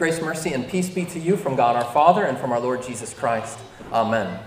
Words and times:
Grace, 0.00 0.22
mercy, 0.22 0.54
and 0.54 0.66
peace 0.66 0.88
be 0.88 1.04
to 1.04 1.18
you 1.18 1.36
from 1.36 1.56
God 1.56 1.76
our 1.76 1.84
Father 1.92 2.24
and 2.24 2.38
from 2.38 2.52
our 2.52 2.58
Lord 2.58 2.82
Jesus 2.82 3.12
Christ. 3.12 3.58
Amen. 3.92 4.40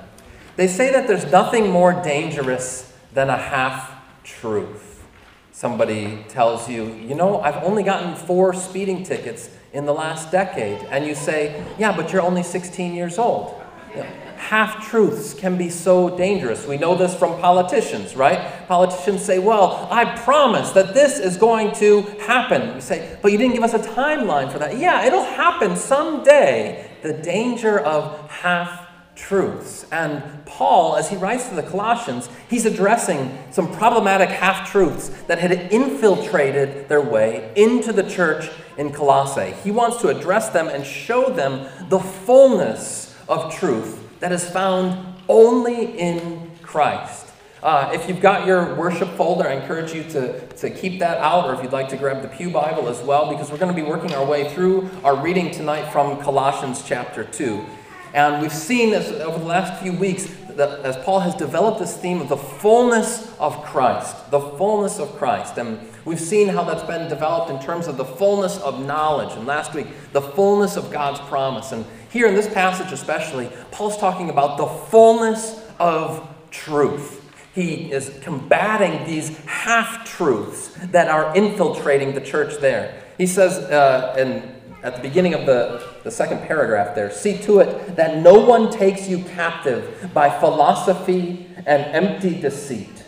They 0.55 0.65
say 0.65 0.91
that 0.91 1.07
there's 1.07 1.31
nothing 1.31 1.69
more 1.69 1.93
dangerous 1.93 2.91
than 3.13 3.29
a 3.29 3.38
half 3.38 3.92
truth. 4.24 5.05
Somebody 5.52 6.26
tells 6.28 6.68
you, 6.68 6.96
you 6.96 7.13
know, 7.13 7.39
I've 7.39 7.63
only 7.63 7.84
gotten 7.84 8.16
four 8.16 8.55
speeding 8.55 9.04
tickets 9.04 9.52
in 9.74 9.86
the 9.86 9.94
last 9.94 10.31
decade. 10.31 10.79
And 10.89 11.05
you 11.05 11.13
say, 11.13 11.63
yeah, 11.78 11.96
but 11.96 12.12
you're 12.12 12.24
only 12.24 12.42
16 12.42 12.96
years 12.96 13.20
old. 13.20 13.62
Know, 13.96 14.08
half 14.44 14.87
truths 14.89 15.33
can 15.33 15.57
be 15.57 15.69
so 15.69 16.16
dangerous. 16.17 16.67
We 16.67 16.77
know 16.77 16.95
this 16.95 17.16
from 17.16 17.39
politicians, 17.39 18.16
right? 18.16 18.67
Politicians 18.67 19.23
say, 19.23 19.39
Well, 19.39 19.88
I 19.89 20.05
promise 20.20 20.71
that 20.71 20.94
this 20.94 21.20
is 21.20 21.38
going 21.38 21.73
to 21.76 22.02
happen. 22.21 22.76
We 22.76 22.81
say, 22.81 23.17
But 23.21 23.31
you 23.31 23.38
didn't 23.38 23.53
give 23.53 23.63
us 23.63 23.73
a 23.73 23.80
timeline 23.80 24.52
for 24.52 24.59
that. 24.59 24.77
Yeah, 24.77 25.05
it'll 25.05 25.23
happen 25.23 25.76
someday. 25.76 26.91
The 27.02 27.13
danger 27.13 27.80
of 27.80 28.30
half 28.30 28.88
truths. 29.16 29.85
And 29.91 30.46
Paul, 30.46 30.96
as 30.98 31.10
he 31.10 31.16
writes 31.16 31.49
to 31.49 31.55
the 31.55 31.63
Colossians, 31.63 32.30
he's 32.49 32.66
addressing 32.66 33.38
some 33.52 33.71
problematic 33.71 34.30
half 34.30 34.70
truths 34.70 35.10
that 35.27 35.40
had 35.40 35.52
infiltrated 35.71 36.90
their 36.90 37.02
way 37.02 37.52
into 37.55 37.94
the 37.94 38.04
church 38.04 38.49
in 38.77 38.91
Colossae. 38.91 39.54
He 39.63 39.71
wants 39.71 39.98
to 40.02 40.10
address 40.10 40.49
them 40.49 40.68
and 40.68 40.85
show 40.85 41.30
them 41.30 41.68
the 41.90 41.99
fullness 41.99 43.16
of 43.30 43.54
truth 43.54 43.99
that 44.23 44.32
is 44.32 44.50
found 44.50 45.05
only 45.27 46.00
in 46.00 46.50
Christ. 46.62 47.27
Uh, 47.62 47.91
if 47.94 48.08
you've 48.08 48.22
got 48.22 48.48
your 48.48 48.73
worship 48.76 49.09
folder, 49.18 49.46
I 49.46 49.55
encourage 49.55 49.94
you 49.94 50.02
to, 50.12 50.48
to 50.48 50.70
keep 50.70 50.99
that 50.99 51.18
out, 51.18 51.46
or 51.46 51.54
if 51.55 51.62
you'd 51.62 51.73
like 51.73 51.90
to 51.90 51.98
grab 51.98 52.22
the 52.22 52.30
Pew 52.30 52.49
Bible 52.49 52.88
as 52.88 53.02
well, 53.02 53.30
because 53.30 53.52
we're 53.52 53.58
going 53.58 53.76
to 53.76 53.76
be 53.76 53.86
working 53.86 54.13
our 54.13 54.26
way 54.26 54.49
through 54.54 54.90
our 55.04 55.22
reading 55.22 55.52
tonight 55.52 55.91
from 55.91 56.22
Colossians 56.22 56.86
chapter 56.88 57.26
2. 57.26 57.66
And 58.13 58.41
we've 58.41 58.54
seen 58.54 58.94
as, 58.94 59.12
over 59.12 59.38
the 59.38 59.44
last 59.44 59.84
few 59.84 59.91
weeks 59.91 60.34
that 60.51 60.79
as 60.85 60.96
Paul 61.04 61.20
has 61.20 61.35
developed 61.35 61.79
this 61.79 61.98
theme 61.98 62.21
of 62.21 62.29
the 62.29 62.38
fullness 62.38 63.29
of 63.40 63.62
Christ, 63.66 64.31
the 64.31 64.39
fullness 64.39 64.99
of 64.99 65.17
Christ. 65.17 65.57
And 65.57 65.81
we've 66.05 66.19
seen 66.19 66.49
how 66.49 66.63
that's 66.63 66.83
been 66.83 67.09
developed 67.09 67.51
in 67.51 67.59
terms 67.59 67.87
of 67.87 67.97
the 67.97 68.05
fullness 68.05 68.57
of 68.59 68.85
knowledge. 68.85 69.33
And 69.33 69.45
last 69.45 69.73
week, 69.73 69.87
the 70.11 70.21
fullness 70.21 70.75
of 70.77 70.91
God's 70.91 71.19
promise. 71.21 71.71
And 71.71 71.85
here 72.09 72.27
in 72.27 72.35
this 72.35 72.51
passage, 72.51 72.91
especially, 72.91 73.49
Paul's 73.71 73.97
talking 73.97 74.29
about 74.29 74.57
the 74.57 74.67
fullness 74.67 75.59
of 75.79 76.27
truth. 76.51 77.19
He 77.53 77.91
is 77.91 78.17
combating 78.21 79.05
these 79.05 79.37
half 79.45 80.05
truths 80.05 80.69
that 80.91 81.07
are 81.07 81.35
infiltrating 81.35 82.13
the 82.13 82.21
church 82.21 82.59
there. 82.59 83.03
He 83.17 83.27
says 83.27 83.57
uh, 83.57 84.15
in, 84.17 84.53
at 84.83 84.95
the 84.95 85.01
beginning 85.01 85.33
of 85.33 85.45
the, 85.45 85.88
the 86.03 86.11
second 86.11 86.39
paragraph 86.41 86.95
there 86.95 87.11
see 87.11 87.38
to 87.39 87.59
it 87.59 87.95
that 87.95 88.17
no 88.17 88.33
one 88.33 88.71
takes 88.71 89.07
you 89.07 89.23
captive 89.23 90.09
by 90.13 90.29
philosophy 90.39 91.47
and 91.65 91.83
empty 91.95 92.39
deceit, 92.39 93.05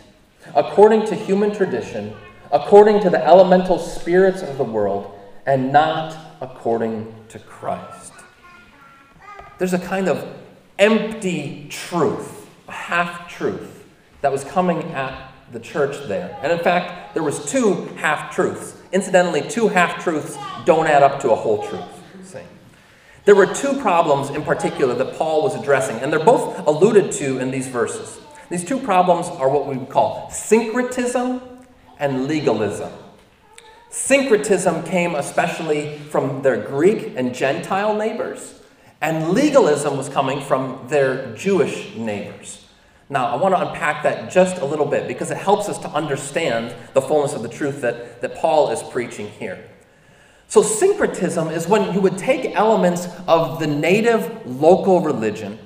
according 0.54 1.04
to 1.06 1.14
human 1.14 1.54
tradition, 1.54 2.14
according 2.52 3.00
to 3.00 3.10
the 3.10 3.24
elemental 3.24 3.78
spirits 3.78 4.42
of 4.42 4.58
the 4.58 4.64
world, 4.64 5.12
and 5.46 5.72
not 5.72 6.16
according 6.40 7.14
to 7.28 7.38
Christ. 7.38 8.12
There's 9.58 9.72
a 9.72 9.78
kind 9.78 10.08
of 10.08 10.26
empty 10.78 11.66
truth, 11.70 12.48
a 12.68 12.72
half 12.72 13.28
truth, 13.28 13.84
that 14.20 14.32
was 14.32 14.44
coming 14.44 14.82
at 14.92 15.32
the 15.52 15.60
church 15.60 15.96
there. 16.08 16.36
And 16.42 16.52
in 16.52 16.58
fact, 16.58 17.14
there 17.14 17.22
was 17.22 17.50
two 17.50 17.86
half 17.96 18.34
truths. 18.34 18.76
Incidentally, 18.92 19.42
two 19.48 19.68
half 19.68 20.02
truths 20.02 20.36
don't 20.64 20.86
add 20.86 21.02
up 21.02 21.20
to 21.20 21.30
a 21.30 21.36
whole 21.36 21.66
truth. 21.66 21.96
There 23.26 23.34
were 23.34 23.52
two 23.52 23.80
problems 23.80 24.30
in 24.30 24.44
particular 24.44 24.94
that 24.94 25.16
Paul 25.16 25.42
was 25.42 25.56
addressing, 25.56 25.96
and 25.96 26.12
they're 26.12 26.24
both 26.24 26.64
alluded 26.64 27.10
to 27.12 27.40
in 27.40 27.50
these 27.50 27.66
verses. 27.66 28.20
These 28.50 28.64
two 28.64 28.78
problems 28.78 29.26
are 29.26 29.48
what 29.48 29.66
we 29.66 29.76
would 29.76 29.88
call 29.88 30.30
syncretism 30.30 31.40
and 31.98 32.26
legalism. 32.26 32.92
Syncretism 33.90 34.82
came 34.84 35.14
especially 35.14 35.98
from 35.98 36.42
their 36.42 36.56
Greek 36.56 37.14
and 37.16 37.34
Gentile 37.34 37.94
neighbors, 37.96 38.60
and 39.00 39.30
legalism 39.30 39.96
was 39.96 40.08
coming 40.08 40.40
from 40.40 40.86
their 40.88 41.34
Jewish 41.34 41.94
neighbors. 41.96 42.66
Now, 43.08 43.26
I 43.26 43.36
want 43.36 43.54
to 43.54 43.68
unpack 43.68 44.02
that 44.02 44.32
just 44.32 44.58
a 44.60 44.64
little 44.64 44.86
bit 44.86 45.06
because 45.06 45.30
it 45.30 45.36
helps 45.36 45.68
us 45.68 45.78
to 45.78 45.88
understand 45.90 46.74
the 46.92 47.00
fullness 47.00 47.34
of 47.34 47.42
the 47.42 47.48
truth 47.48 47.80
that, 47.82 48.20
that 48.20 48.34
Paul 48.36 48.70
is 48.70 48.82
preaching 48.82 49.28
here. 49.28 49.64
So, 50.48 50.62
syncretism 50.62 51.48
is 51.48 51.68
when 51.68 51.94
you 51.94 52.00
would 52.00 52.18
take 52.18 52.54
elements 52.54 53.06
of 53.28 53.60
the 53.60 53.66
native 53.66 54.46
local 54.46 55.00
religion 55.00 55.58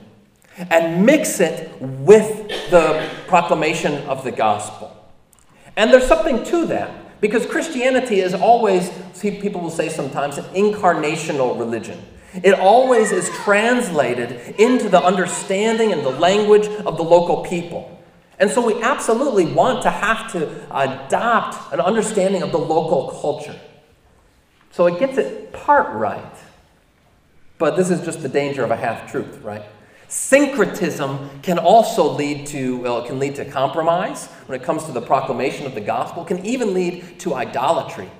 and 0.57 1.05
mix 1.07 1.41
it 1.41 1.81
with 1.81 2.49
the 2.71 3.09
proclamation 3.27 3.95
of 4.07 4.23
the 4.23 4.33
gospel. 4.33 5.00
And 5.81 5.91
there's 5.91 6.07
something 6.07 6.45
to 6.45 6.67
that 6.67 7.23
because 7.23 7.47
Christianity 7.47 8.21
is 8.21 8.35
always, 8.35 8.91
people 9.19 9.63
will 9.63 9.71
say 9.71 9.89
sometimes, 9.89 10.37
an 10.37 10.45
incarnational 10.53 11.59
religion. 11.59 11.99
It 12.35 12.53
always 12.53 13.13
is 13.13 13.31
translated 13.31 14.57
into 14.61 14.91
the 14.91 15.03
understanding 15.03 15.91
and 15.91 16.05
the 16.05 16.11
language 16.11 16.67
of 16.67 16.99
the 16.99 17.03
local 17.03 17.45
people. 17.45 17.99
And 18.39 18.51
so 18.51 18.61
we 18.61 18.83
absolutely 18.83 19.47
want 19.47 19.83
to 19.85 19.91
have 19.91 20.31
to 20.33 20.67
adopt 20.71 21.73
an 21.73 21.81
understanding 21.81 22.43
of 22.43 22.53
the 22.53 22.59
local 22.59 23.19
culture. 23.19 23.59
So 24.73 24.87
it 24.87 24.99
gets 24.99 25.17
it 25.17 25.51
part 25.55 25.95
right. 25.95 26.37
But 27.57 27.79
this 27.79 27.89
is 27.89 28.05
just 28.05 28.21
the 28.21 28.29
danger 28.29 28.63
of 28.63 28.71
a 28.71 28.77
half 28.77 29.11
truth, 29.11 29.41
right? 29.43 29.65
Syncretism 30.11 31.41
can 31.41 31.57
also 31.57 32.13
lead 32.13 32.45
to, 32.49 32.79
well, 32.79 33.05
it 33.05 33.07
can 33.07 33.21
lead 33.21 33.37
to 33.37 33.45
compromise 33.45 34.27
when 34.47 34.61
it 34.61 34.65
comes 34.65 34.85
to 34.87 34.93
the 34.93 35.01
proclamation 35.01 35.67
of 35.67 35.75
the 35.77 35.81
gospel, 35.81 36.25
can 36.25 36.45
even 36.45 36.75
lead 36.75 37.21
to 37.21 37.35
idolatry. 37.35 38.11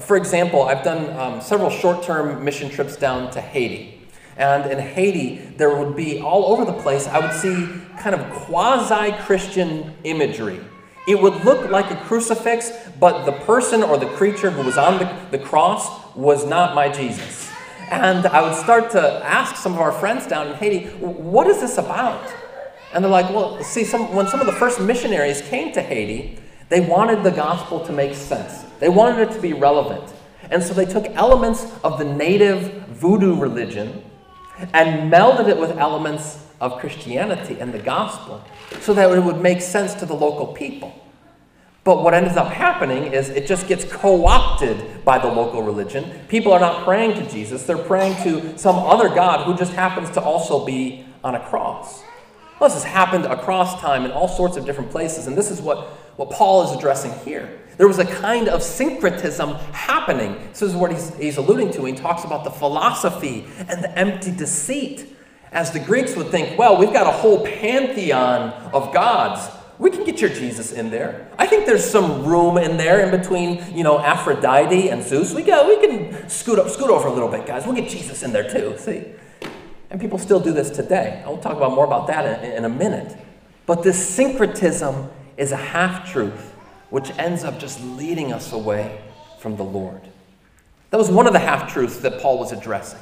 For 0.00 0.16
example, 0.16 0.62
I've 0.62 0.84
done 0.84 1.16
um, 1.18 1.40
several 1.40 1.68
short 1.68 2.04
term 2.04 2.44
mission 2.44 2.70
trips 2.70 2.96
down 2.96 3.32
to 3.32 3.40
Haiti. 3.40 4.06
And 4.36 4.70
in 4.70 4.78
Haiti, 4.78 5.38
there 5.56 5.74
would 5.76 5.96
be 5.96 6.20
all 6.20 6.52
over 6.52 6.64
the 6.64 6.80
place, 6.80 7.08
I 7.08 7.18
would 7.18 7.32
see 7.32 7.68
kind 7.98 8.14
of 8.14 8.30
quasi 8.30 9.10
Christian 9.24 9.94
imagery. 10.04 10.60
It 11.08 11.20
would 11.20 11.44
look 11.44 11.70
like 11.70 11.90
a 11.90 11.96
crucifix, 12.04 12.70
but 13.00 13.24
the 13.24 13.32
person 13.32 13.82
or 13.82 13.98
the 13.98 14.10
creature 14.10 14.50
who 14.50 14.62
was 14.62 14.78
on 14.78 14.98
the, 14.98 15.12
the 15.32 15.44
cross 15.44 16.14
was 16.14 16.46
not 16.46 16.76
my 16.76 16.88
Jesus. 16.88 17.45
And 17.90 18.26
I 18.26 18.42
would 18.42 18.56
start 18.56 18.90
to 18.92 19.24
ask 19.24 19.56
some 19.56 19.74
of 19.74 19.80
our 19.80 19.92
friends 19.92 20.26
down 20.26 20.48
in 20.48 20.54
Haiti, 20.54 20.86
what 20.98 21.46
is 21.46 21.60
this 21.60 21.78
about? 21.78 22.32
And 22.92 23.04
they're 23.04 23.10
like, 23.10 23.30
well, 23.30 23.62
see, 23.62 23.84
some, 23.84 24.14
when 24.14 24.26
some 24.26 24.40
of 24.40 24.46
the 24.46 24.52
first 24.52 24.80
missionaries 24.80 25.42
came 25.42 25.72
to 25.72 25.82
Haiti, 25.82 26.38
they 26.68 26.80
wanted 26.80 27.22
the 27.22 27.30
gospel 27.30 27.84
to 27.86 27.92
make 27.92 28.14
sense. 28.14 28.64
They 28.80 28.88
wanted 28.88 29.28
it 29.28 29.34
to 29.34 29.40
be 29.40 29.52
relevant. 29.52 30.12
And 30.50 30.62
so 30.62 30.74
they 30.74 30.84
took 30.84 31.06
elements 31.10 31.66
of 31.84 31.98
the 31.98 32.04
native 32.04 32.86
voodoo 32.88 33.38
religion 33.38 34.02
and 34.72 35.12
melded 35.12 35.48
it 35.48 35.58
with 35.58 35.76
elements 35.78 36.44
of 36.60 36.78
Christianity 36.78 37.58
and 37.60 37.72
the 37.72 37.78
gospel 37.78 38.42
so 38.80 38.94
that 38.94 39.10
it 39.10 39.22
would 39.22 39.40
make 39.40 39.60
sense 39.60 39.94
to 39.94 40.06
the 40.06 40.14
local 40.14 40.48
people. 40.48 40.92
But 41.86 42.02
what 42.02 42.14
ends 42.14 42.36
up 42.36 42.48
happening 42.48 43.12
is 43.12 43.28
it 43.28 43.46
just 43.46 43.68
gets 43.68 43.84
co 43.84 44.26
opted 44.26 45.04
by 45.04 45.20
the 45.20 45.28
local 45.28 45.62
religion. 45.62 46.10
People 46.26 46.52
are 46.52 46.58
not 46.58 46.82
praying 46.82 47.14
to 47.14 47.30
Jesus, 47.30 47.62
they're 47.62 47.78
praying 47.78 48.20
to 48.24 48.58
some 48.58 48.74
other 48.74 49.08
God 49.08 49.46
who 49.46 49.56
just 49.56 49.72
happens 49.72 50.10
to 50.10 50.20
also 50.20 50.66
be 50.66 51.06
on 51.22 51.36
a 51.36 51.40
cross. 51.48 52.02
Well, 52.58 52.68
this 52.68 52.82
has 52.82 52.92
happened 52.92 53.26
across 53.26 53.80
time 53.80 54.04
in 54.04 54.10
all 54.10 54.26
sorts 54.26 54.56
of 54.56 54.66
different 54.66 54.90
places, 54.90 55.28
and 55.28 55.38
this 55.38 55.48
is 55.48 55.60
what, 55.60 55.86
what 56.16 56.30
Paul 56.30 56.64
is 56.64 56.76
addressing 56.76 57.12
here. 57.24 57.60
There 57.76 57.86
was 57.86 58.00
a 58.00 58.04
kind 58.04 58.48
of 58.48 58.64
syncretism 58.64 59.54
happening. 59.70 60.40
This 60.48 60.62
is 60.62 60.74
what 60.74 60.90
he's, 60.90 61.14
he's 61.14 61.36
alluding 61.36 61.70
to. 61.74 61.84
He 61.84 61.92
talks 61.92 62.24
about 62.24 62.42
the 62.42 62.50
philosophy 62.50 63.46
and 63.68 63.84
the 63.84 63.96
empty 63.96 64.32
deceit. 64.32 65.16
As 65.52 65.70
the 65.70 65.78
Greeks 65.78 66.16
would 66.16 66.30
think, 66.32 66.58
well, 66.58 66.78
we've 66.78 66.92
got 66.92 67.06
a 67.06 67.16
whole 67.16 67.46
pantheon 67.46 68.50
of 68.72 68.92
gods. 68.92 69.55
We 69.78 69.90
can 69.90 70.04
get 70.04 70.20
your 70.20 70.30
Jesus 70.30 70.72
in 70.72 70.90
there. 70.90 71.30
I 71.38 71.46
think 71.46 71.66
there's 71.66 71.84
some 71.84 72.24
room 72.24 72.56
in 72.56 72.76
there 72.76 73.00
in 73.00 73.10
between, 73.10 73.62
you 73.76 73.84
know, 73.84 73.98
Aphrodite 73.98 74.88
and 74.88 75.02
Zeus. 75.02 75.34
We 75.34 75.42
got, 75.42 75.66
we 75.66 75.86
can 75.86 76.28
scoot 76.28 76.58
up, 76.58 76.70
scoot 76.70 76.88
over 76.88 77.08
a 77.08 77.12
little 77.12 77.28
bit, 77.28 77.46
guys. 77.46 77.66
We'll 77.66 77.76
get 77.76 77.88
Jesus 77.88 78.22
in 78.22 78.32
there 78.32 78.50
too. 78.50 78.76
See, 78.78 79.04
and 79.90 80.00
people 80.00 80.18
still 80.18 80.40
do 80.40 80.52
this 80.52 80.70
today. 80.70 81.22
I'll 81.26 81.38
talk 81.38 81.56
about 81.56 81.72
more 81.72 81.84
about 81.84 82.06
that 82.06 82.42
in, 82.42 82.52
in 82.52 82.64
a 82.64 82.68
minute. 82.68 83.16
But 83.66 83.82
this 83.82 84.08
syncretism 84.08 85.10
is 85.36 85.52
a 85.52 85.56
half 85.56 86.10
truth 86.10 86.54
which 86.90 87.10
ends 87.18 87.44
up 87.44 87.58
just 87.58 87.82
leading 87.82 88.32
us 88.32 88.52
away 88.52 89.00
from 89.38 89.56
the 89.56 89.64
Lord. 89.64 90.00
That 90.90 90.98
was 90.98 91.10
one 91.10 91.26
of 91.26 91.32
the 91.32 91.38
half 91.38 91.72
truths 91.72 91.98
that 91.98 92.20
Paul 92.20 92.38
was 92.38 92.52
addressing. 92.52 93.00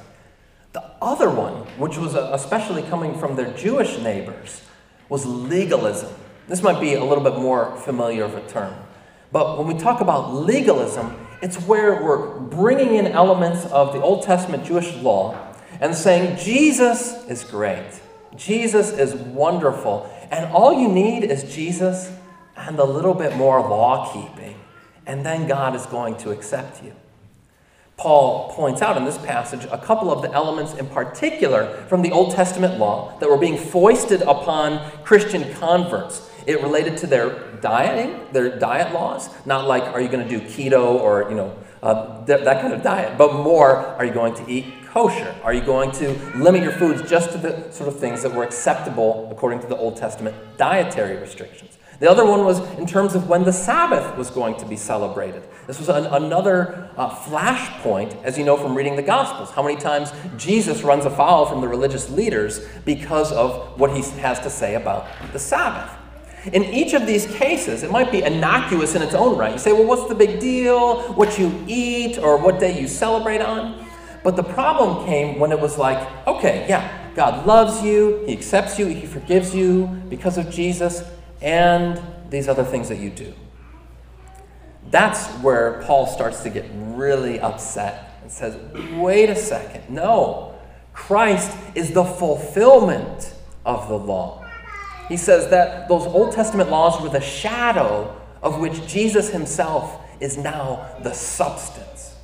The 0.72 0.82
other 1.00 1.30
one, 1.30 1.54
which 1.78 1.96
was 1.96 2.14
especially 2.14 2.82
coming 2.82 3.16
from 3.18 3.36
their 3.36 3.52
Jewish 3.52 3.98
neighbors, 3.98 4.62
was 5.08 5.24
legalism. 5.26 6.12
This 6.48 6.62
might 6.62 6.80
be 6.80 6.94
a 6.94 7.04
little 7.04 7.24
bit 7.24 7.38
more 7.38 7.76
familiar 7.78 8.24
of 8.24 8.34
a 8.34 8.46
term. 8.48 8.74
But 9.32 9.58
when 9.58 9.66
we 9.66 9.80
talk 9.80 10.00
about 10.00 10.34
legalism, 10.34 11.16
It's 11.44 11.58
where 11.66 12.02
we're 12.02 12.38
bringing 12.38 12.94
in 12.94 13.06
elements 13.06 13.66
of 13.66 13.92
the 13.92 14.00
Old 14.00 14.22
Testament 14.22 14.64
Jewish 14.64 14.94
law 14.96 15.36
and 15.78 15.94
saying, 15.94 16.38
Jesus 16.42 17.22
is 17.28 17.44
great. 17.44 18.00
Jesus 18.34 18.90
is 18.92 19.14
wonderful. 19.14 20.10
And 20.30 20.50
all 20.52 20.72
you 20.72 20.88
need 20.88 21.24
is 21.24 21.54
Jesus 21.54 22.10
and 22.56 22.78
a 22.78 22.84
little 22.84 23.12
bit 23.12 23.36
more 23.36 23.60
law 23.60 24.10
keeping. 24.10 24.58
And 25.06 25.26
then 25.26 25.46
God 25.46 25.76
is 25.76 25.84
going 25.84 26.16
to 26.18 26.30
accept 26.30 26.82
you. 26.82 26.94
Paul 27.96 28.50
points 28.50 28.82
out 28.82 28.96
in 28.96 29.04
this 29.04 29.18
passage 29.18 29.66
a 29.70 29.78
couple 29.78 30.10
of 30.12 30.22
the 30.22 30.32
elements 30.32 30.74
in 30.74 30.86
particular 30.86 31.84
from 31.88 32.02
the 32.02 32.10
Old 32.10 32.34
Testament 32.34 32.78
law 32.78 33.16
that 33.20 33.28
were 33.28 33.38
being 33.38 33.56
foisted 33.56 34.22
upon 34.22 34.90
Christian 35.04 35.52
converts. 35.54 36.28
It 36.46 36.60
related 36.60 36.96
to 36.98 37.06
their 37.06 37.52
dieting, 37.60 38.26
their 38.32 38.58
diet 38.58 38.92
laws, 38.92 39.30
not 39.46 39.66
like 39.66 39.84
are 39.84 40.00
you 40.00 40.08
going 40.08 40.28
to 40.28 40.38
do 40.38 40.44
keto 40.44 40.94
or 40.94 41.28
you 41.30 41.36
know 41.36 41.56
uh, 41.82 42.24
th- 42.24 42.44
that 42.44 42.60
kind 42.60 42.72
of 42.72 42.82
diet, 42.82 43.16
but 43.16 43.34
more 43.34 43.76
are 43.76 44.04
you 44.04 44.12
going 44.12 44.34
to 44.34 44.50
eat 44.50 44.66
kosher? 44.86 45.34
Are 45.42 45.54
you 45.54 45.62
going 45.62 45.92
to 45.92 46.12
limit 46.36 46.62
your 46.62 46.72
foods 46.72 47.08
just 47.08 47.32
to 47.32 47.38
the 47.38 47.70
sort 47.72 47.88
of 47.88 47.98
things 47.98 48.22
that 48.22 48.34
were 48.34 48.42
acceptable 48.42 49.28
according 49.30 49.60
to 49.60 49.66
the 49.66 49.76
Old 49.76 49.96
Testament 49.96 50.34
dietary 50.56 51.16
restrictions? 51.16 51.78
The 52.00 52.10
other 52.10 52.24
one 52.24 52.44
was 52.44 52.60
in 52.78 52.86
terms 52.86 53.14
of 53.14 53.28
when 53.28 53.44
the 53.44 53.52
Sabbath 53.52 54.16
was 54.16 54.30
going 54.30 54.56
to 54.56 54.66
be 54.66 54.76
celebrated. 54.76 55.42
This 55.66 55.78
was 55.78 55.88
an, 55.88 56.06
another 56.06 56.90
uh, 56.96 57.10
flashpoint, 57.10 58.22
as 58.24 58.36
you 58.36 58.44
know 58.44 58.56
from 58.56 58.74
reading 58.74 58.96
the 58.96 59.02
Gospels. 59.02 59.50
How 59.50 59.62
many 59.62 59.80
times 59.80 60.12
Jesus 60.36 60.82
runs 60.82 61.04
afoul 61.04 61.46
from 61.46 61.60
the 61.60 61.68
religious 61.68 62.10
leaders 62.10 62.66
because 62.84 63.32
of 63.32 63.78
what 63.78 63.94
he 63.94 64.02
has 64.20 64.40
to 64.40 64.50
say 64.50 64.74
about 64.74 65.06
the 65.32 65.38
Sabbath. 65.38 65.90
In 66.52 66.64
each 66.64 66.92
of 66.92 67.06
these 67.06 67.26
cases, 67.26 67.82
it 67.82 67.90
might 67.90 68.12
be 68.12 68.22
innocuous 68.22 68.94
in 68.94 69.00
its 69.00 69.14
own 69.14 69.38
right. 69.38 69.52
You 69.52 69.58
say, 69.58 69.72
well, 69.72 69.86
what's 69.86 70.08
the 70.08 70.14
big 70.14 70.40
deal? 70.40 71.14
What 71.14 71.38
you 71.38 71.64
eat 71.66 72.18
or 72.18 72.36
what 72.36 72.60
day 72.60 72.78
you 72.78 72.86
celebrate 72.86 73.40
on? 73.40 73.86
But 74.22 74.36
the 74.36 74.42
problem 74.42 75.06
came 75.06 75.38
when 75.38 75.52
it 75.52 75.60
was 75.60 75.78
like, 75.78 76.06
okay, 76.26 76.66
yeah, 76.68 77.12
God 77.14 77.46
loves 77.46 77.82
you, 77.82 78.24
He 78.26 78.32
accepts 78.32 78.78
you, 78.78 78.86
He 78.86 79.06
forgives 79.06 79.54
you 79.54 79.86
because 80.08 80.36
of 80.36 80.50
Jesus 80.50 81.02
and 81.40 82.00
these 82.30 82.48
other 82.48 82.64
things 82.64 82.88
that 82.88 82.98
you 82.98 83.10
do. 83.10 83.34
That's 84.90 85.26
where 85.42 85.82
Paul 85.84 86.06
starts 86.06 86.42
to 86.42 86.50
get 86.50 86.66
really 86.72 87.40
upset 87.40 88.18
and 88.22 88.30
says, 88.30 88.56
wait 88.92 89.30
a 89.30 89.36
second, 89.36 89.88
no, 89.88 90.54
Christ 90.92 91.56
is 91.74 91.92
the 91.92 92.04
fulfillment 92.04 93.34
of 93.64 93.88
the 93.88 93.98
law. 93.98 94.44
He 95.08 95.16
says 95.16 95.50
that 95.50 95.88
those 95.88 96.06
Old 96.06 96.32
Testament 96.32 96.70
laws 96.70 97.00
were 97.02 97.08
the 97.08 97.20
shadow 97.20 98.18
of 98.42 98.60
which 98.60 98.86
Jesus 98.86 99.30
himself 99.30 100.00
is 100.20 100.38
now 100.38 100.96
the 101.02 101.12
substance. 101.12 102.14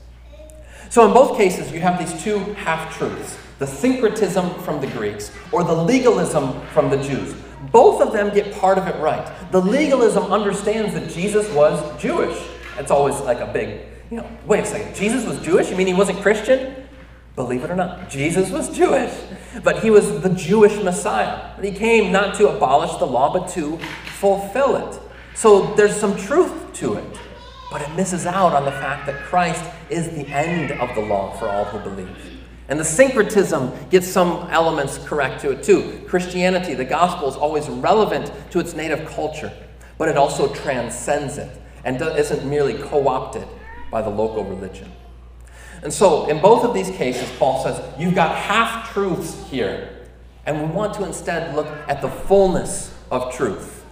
So, 0.89 1.07
in 1.07 1.13
both 1.13 1.37
cases, 1.37 1.71
you 1.73 1.81
have 1.81 1.99
these 1.99 2.23
two 2.23 2.39
half 2.55 2.97
truths 2.97 3.37
the 3.59 3.67
syncretism 3.67 4.55
from 4.61 4.81
the 4.81 4.87
Greeks 4.87 5.31
or 5.53 5.63
the 5.63 5.75
legalism 5.75 6.59
from 6.69 6.89
the 6.89 6.97
Jews. 6.97 7.35
Both 7.73 8.01
of 8.01 8.13
them 8.13 8.33
get 8.35 8.55
part 8.55 8.79
of 8.79 8.87
it 8.87 8.97
right. 9.01 9.31
The 9.53 9.61
legalism 9.61 10.25
understands 10.33 10.95
that 10.95 11.11
Jesus 11.11 11.49
was 11.55 12.01
Jewish. 12.01 12.37
It's 12.79 12.91
always 12.91 13.21
like 13.21 13.41
a 13.41 13.53
big, 13.53 13.81
you 14.11 14.17
know, 14.19 14.39
wait 14.47 14.65
a 14.65 14.67
second, 14.67 14.95
Jesus 14.95 15.27
was 15.27 15.39
Jewish? 15.45 15.71
You 15.71 15.77
mean 15.77 15.87
he 15.87 15.95
wasn't 15.95 16.21
Christian? 16.21 16.87
Believe 17.37 17.63
it 17.63 17.71
or 17.71 17.77
not, 17.77 18.11
Jesus 18.11 18.51
was 18.51 18.75
Jewish, 18.77 19.13
but 19.63 19.83
he 19.83 19.91
was 19.91 20.21
the 20.21 20.31
Jewish 20.31 20.83
Messiah. 20.83 21.61
He 21.63 21.71
came 21.71 22.11
not 22.11 22.35
to 22.37 22.49
abolish 22.49 22.95
the 22.97 23.07
law, 23.07 23.33
but 23.33 23.49
to 23.51 23.79
fulfill 24.19 24.77
it. 24.77 25.01
So 25.35 25.75
there's 25.75 25.95
some 25.95 26.17
truth 26.17 26.73
to 26.75 26.95
it, 26.95 27.19
but 27.71 27.83
it 27.83 27.91
misses 27.95 28.27
out 28.27 28.53
on 28.53 28.65
the 28.65 28.73
fact 28.73 29.07
that 29.07 29.23
Christ 29.23 29.65
is 29.89 30.11
the 30.11 30.27
end 30.29 30.73
of 30.73 30.95
the 30.95 31.01
law 31.03 31.33
for 31.39 31.49
all 31.49 31.65
who 31.65 31.79
believe. 31.79 32.40
And 32.71 32.79
the 32.79 32.85
syncretism 32.85 33.73
gets 33.91 34.07
some 34.07 34.49
elements 34.49 34.97
correct 34.99 35.41
to 35.41 35.51
it 35.51 35.65
too. 35.65 36.03
Christianity, 36.07 36.75
the 36.75 36.85
gospel, 36.85 37.29
is 37.29 37.35
always 37.35 37.69
relevant 37.69 38.33
to 38.53 38.61
its 38.61 38.75
native 38.75 39.09
culture, 39.09 39.53
but 39.99 40.09
it 40.09 40.17
also 40.17 40.55
transcends 40.55 41.37
it 41.37 41.51
and 41.85 42.01
isn't 42.01 42.49
merely 42.49 42.75
co 42.75 43.09
opted 43.09 43.47
by 43.91 44.01
the 44.01 44.09
local 44.09 44.45
religion. 44.45 44.91
And 45.83 45.93
so, 45.93 46.29
in 46.29 46.41
both 46.41 46.65
of 46.65 46.73
these 46.73 46.91
cases, 46.91 47.29
Paul 47.39 47.65
says, 47.65 47.83
you've 47.99 48.15
got 48.15 48.37
half 48.37 48.93
truths 48.93 49.49
here, 49.51 50.07
and 50.47 50.61
we 50.61 50.67
want 50.69 50.95
to 50.95 51.05
instead 51.05 51.57
look 51.57 51.67
at 51.89 52.01
the 52.01 52.09
fullness 52.09 52.95
of 53.11 53.35
truth. 53.35 53.85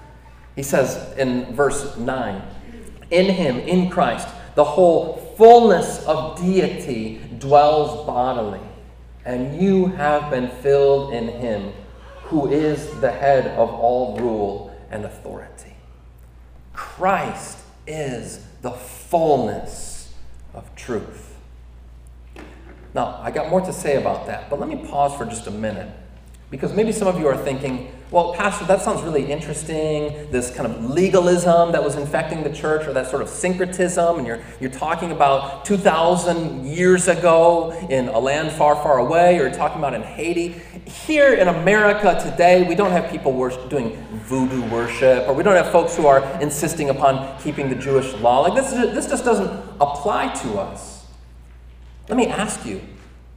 He 0.55 0.63
says 0.63 1.17
in 1.19 1.53
verse 1.53 1.97
9, 1.97 2.43
In 3.11 3.27
him, 3.27 3.59
in 3.59 3.91
Christ, 3.91 4.29
the 4.55 4.65
whole 4.65 5.35
fullness 5.37 6.05
of 6.05 6.39
deity 6.39 7.21
dwells 7.39 8.07
bodily 8.07 8.61
and 9.25 9.61
you 9.61 9.87
have 9.87 10.31
been 10.31 10.49
filled 10.49 11.13
in 11.13 11.29
him 11.29 11.73
who 12.25 12.49
is 12.49 13.01
the 13.01 13.11
head 13.11 13.47
of 13.59 13.71
all 13.71 14.19
rule 14.19 14.77
and 14.91 15.05
authority. 15.05 15.75
Christ 16.73 17.59
is 17.87 18.45
the 18.63 18.71
fullness 18.71 20.15
of 20.55 20.75
truth. 20.75 21.37
Now, 22.95 23.21
I 23.23 23.31
got 23.31 23.51
more 23.51 23.61
to 23.61 23.73
say 23.73 23.97
about 23.97 24.27
that, 24.27 24.51
but 24.51 24.61
let 24.61 24.69
me 24.69 24.77
pause 24.89 25.17
for 25.17 25.25
just 25.25 25.47
a 25.47 25.51
minute 25.51 25.89
because 26.51 26.73
maybe 26.73 26.93
some 26.93 27.09
of 27.09 27.19
you 27.19 27.27
are 27.27 27.37
thinking, 27.37 27.91
well, 28.11 28.33
Pastor, 28.33 28.65
that 28.65 28.81
sounds 28.81 29.03
really 29.03 29.31
interesting. 29.31 30.31
This 30.31 30.51
kind 30.51 30.67
of 30.67 30.91
legalism 30.91 31.73
that 31.73 31.85
was 31.85 31.97
infecting 31.97 32.43
the 32.43 32.51
church, 32.51 32.87
or 32.87 32.95
that 32.95 33.09
sort 33.09 33.21
of 33.21 33.29
syncretism, 33.29 34.17
and 34.17 34.27
you're, 34.27 34.41
you're 34.61 34.71
talking 34.71 35.13
about 35.13 35.67
2,000 35.67 36.67
years 36.67 37.07
ago 37.07 37.73
in 37.91 38.09
a 38.09 38.19
land 38.19 38.51
far, 38.53 38.77
far 38.77 38.99
away, 38.99 39.39
or 39.39 39.43
you're 39.43 39.51
talking 39.51 39.77
about 39.77 39.93
in 39.93 40.03
Haiti. 40.03 40.49
Here 40.87 41.35
in 41.35 41.49
America 41.49 42.19
today, 42.23 42.67
we 42.67 42.75
don't 42.75 42.93
have 42.93 43.11
people 43.11 43.33
worship, 43.33 43.69
doing 43.69 44.03
voodoo 44.25 44.67
worship, 44.71 45.29
or 45.29 45.35
we 45.35 45.43
don't 45.43 45.57
have 45.57 45.71
folks 45.71 45.95
who 45.95 46.07
are 46.07 46.23
insisting 46.41 46.89
upon 46.89 47.39
keeping 47.43 47.69
the 47.69 47.75
Jewish 47.75 48.15
law. 48.15 48.41
Like 48.41 48.55
this, 48.55 48.71
this 48.71 49.07
just 49.07 49.25
doesn't 49.27 49.51
apply 49.83 50.33
to 50.43 50.59
us. 50.59 51.05
Let 52.09 52.17
me 52.17 52.27
ask 52.27 52.65
you 52.65 52.81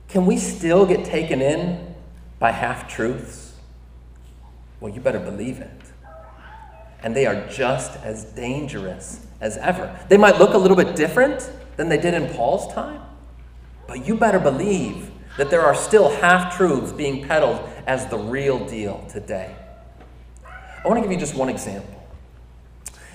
can 0.08 0.26
we 0.26 0.38
still 0.38 0.86
get 0.86 1.06
taken 1.06 1.42
in 1.42 1.94
by 2.40 2.52
half 2.52 2.90
truths? 2.90 3.51
Well, 4.82 4.92
you 4.92 5.00
better 5.00 5.20
believe 5.20 5.60
it. 5.60 5.82
And 7.04 7.16
they 7.16 7.26
are 7.26 7.48
just 7.48 7.98
as 8.04 8.26
dangerous 8.26 9.26
as 9.40 9.58
ever. 9.58 9.98
They 10.10 10.18
might 10.18 10.38
look 10.38 10.54
a 10.54 10.58
little 10.58 10.76
bit 10.76 10.96
different 10.96 11.50
than 11.78 11.88
they 11.88 11.98
did 11.98 12.14
in 12.14 12.28
Paul's 12.34 12.72
time, 12.74 13.02
but 13.88 14.06
you 14.06 14.16
better 14.16 14.40
believe 14.40 15.10
that 15.38 15.50
there 15.50 15.62
are 15.62 15.76
still 15.76 16.10
half 16.18 16.58
truths 16.58 16.92
being 16.92 17.28
peddled 17.28 17.62
as 17.88 18.08
the 18.08 18.18
real 18.18 18.68
deal 18.68 19.06
today. 19.10 19.56
I 20.84 20.88
want 20.88 20.98
to 20.98 21.02
give 21.02 21.12
you 21.12 21.18
just 21.18 21.36
one 21.36 21.50
example. 21.50 21.98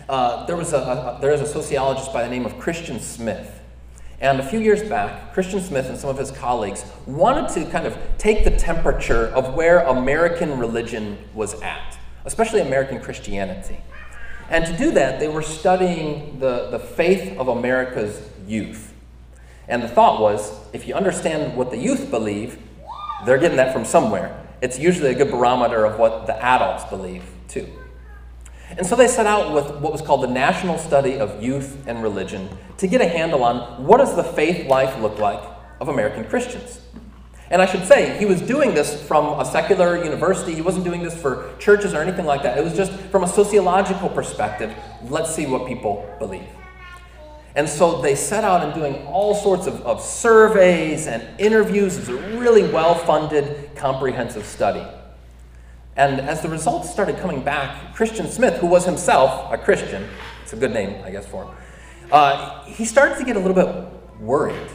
Uh, 0.08 0.46
there, 0.46 0.56
was 0.56 0.72
a, 0.72 0.78
a, 0.78 1.18
there 1.20 1.32
is 1.32 1.40
a 1.40 1.46
sociologist 1.46 2.12
by 2.12 2.22
the 2.22 2.30
name 2.30 2.46
of 2.46 2.58
Christian 2.58 3.00
Smith. 3.00 3.60
And 4.20 4.40
a 4.40 4.42
few 4.42 4.60
years 4.60 4.82
back, 4.88 5.34
Christian 5.34 5.60
Smith 5.60 5.86
and 5.86 5.98
some 5.98 6.08
of 6.08 6.16
his 6.16 6.30
colleagues 6.30 6.84
wanted 7.06 7.52
to 7.54 7.70
kind 7.70 7.86
of 7.86 7.98
take 8.16 8.44
the 8.44 8.50
temperature 8.50 9.26
of 9.26 9.54
where 9.54 9.80
American 9.80 10.58
religion 10.58 11.18
was 11.34 11.60
at, 11.60 11.98
especially 12.24 12.60
American 12.60 13.00
Christianity. 13.00 13.78
And 14.48 14.64
to 14.64 14.76
do 14.76 14.92
that, 14.92 15.20
they 15.20 15.28
were 15.28 15.42
studying 15.42 16.38
the, 16.38 16.70
the 16.70 16.78
faith 16.78 17.36
of 17.38 17.48
America's 17.48 18.26
youth. 18.46 18.94
And 19.68 19.82
the 19.82 19.88
thought 19.88 20.20
was 20.20 20.52
if 20.72 20.86
you 20.86 20.94
understand 20.94 21.56
what 21.56 21.70
the 21.70 21.76
youth 21.76 22.10
believe, 22.10 22.58
they're 23.26 23.38
getting 23.38 23.56
that 23.56 23.72
from 23.72 23.84
somewhere. 23.84 24.44
It's 24.62 24.78
usually 24.78 25.10
a 25.10 25.14
good 25.14 25.30
barometer 25.30 25.84
of 25.84 25.98
what 25.98 26.26
the 26.26 26.42
adults 26.42 26.84
believe, 26.84 27.24
too. 27.48 27.68
And 28.70 28.86
so 28.86 28.96
they 28.96 29.08
set 29.08 29.26
out 29.26 29.54
with 29.54 29.80
what 29.80 29.92
was 29.92 30.02
called 30.02 30.22
the 30.22 30.28
National 30.28 30.78
Study 30.78 31.18
of 31.18 31.42
Youth 31.42 31.86
and 31.86 32.02
Religion 32.02 32.48
to 32.78 32.86
get 32.86 33.00
a 33.00 33.08
handle 33.08 33.44
on 33.44 33.84
what 33.84 33.98
does 33.98 34.16
the 34.16 34.24
faith 34.24 34.66
life 34.66 34.98
look 35.00 35.18
like 35.18 35.42
of 35.80 35.88
American 35.88 36.24
Christians. 36.24 36.80
And 37.48 37.62
I 37.62 37.66
should 37.66 37.86
say, 37.86 38.18
he 38.18 38.26
was 38.26 38.40
doing 38.40 38.74
this 38.74 39.00
from 39.06 39.38
a 39.38 39.44
secular 39.44 40.02
university. 40.02 40.52
He 40.52 40.62
wasn't 40.62 40.84
doing 40.84 41.02
this 41.02 41.14
for 41.14 41.54
churches 41.58 41.94
or 41.94 42.02
anything 42.02 42.26
like 42.26 42.42
that. 42.42 42.58
It 42.58 42.64
was 42.64 42.74
just 42.74 42.92
from 42.92 43.22
a 43.22 43.28
sociological 43.28 44.08
perspective. 44.08 44.74
Let's 45.04 45.32
see 45.32 45.46
what 45.46 45.66
people 45.68 46.04
believe. 46.18 46.48
And 47.54 47.68
so 47.68 48.02
they 48.02 48.16
set 48.16 48.42
out 48.42 48.68
in 48.68 48.74
doing 48.74 49.06
all 49.06 49.34
sorts 49.34 49.66
of, 49.66 49.80
of 49.82 50.02
surveys 50.02 51.06
and 51.06 51.24
interviews. 51.40 51.96
It 51.96 52.00
was 52.00 52.08
a 52.08 52.38
really 52.38 52.70
well 52.70 52.94
funded, 52.96 53.74
comprehensive 53.76 54.44
study. 54.44 54.84
And 55.96 56.20
as 56.20 56.42
the 56.42 56.48
results 56.48 56.90
started 56.90 57.18
coming 57.18 57.42
back, 57.42 57.94
Christian 57.94 58.28
Smith, 58.28 58.58
who 58.60 58.66
was 58.66 58.84
himself 58.84 59.50
a 59.52 59.56
Christian, 59.56 60.06
it's 60.42 60.52
a 60.52 60.56
good 60.56 60.72
name, 60.72 61.02
I 61.04 61.10
guess, 61.10 61.26
for 61.26 61.44
him, 61.44 61.54
uh, 62.12 62.64
he 62.64 62.84
started 62.84 63.18
to 63.18 63.24
get 63.24 63.36
a 63.36 63.40
little 63.40 63.54
bit 63.54 64.20
worried. 64.20 64.70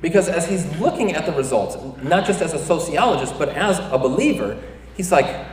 Because 0.00 0.28
as 0.28 0.48
he's 0.48 0.64
looking 0.78 1.14
at 1.14 1.26
the 1.26 1.32
results, 1.32 1.76
not 2.02 2.24
just 2.24 2.40
as 2.40 2.54
a 2.54 2.58
sociologist, 2.58 3.36
but 3.38 3.48
as 3.48 3.78
a 3.92 3.98
believer, 3.98 4.60
he's 4.96 5.10
like, 5.10 5.46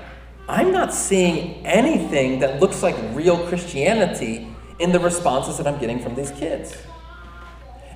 I'm 0.48 0.72
not 0.72 0.94
seeing 0.94 1.66
anything 1.66 2.40
that 2.40 2.60
looks 2.60 2.84
like 2.84 2.96
real 3.14 3.48
Christianity 3.48 4.48
in 4.78 4.92
the 4.92 5.00
responses 5.00 5.58
that 5.58 5.66
I'm 5.66 5.80
getting 5.80 6.00
from 6.00 6.14
these 6.14 6.30
kids. 6.32 6.78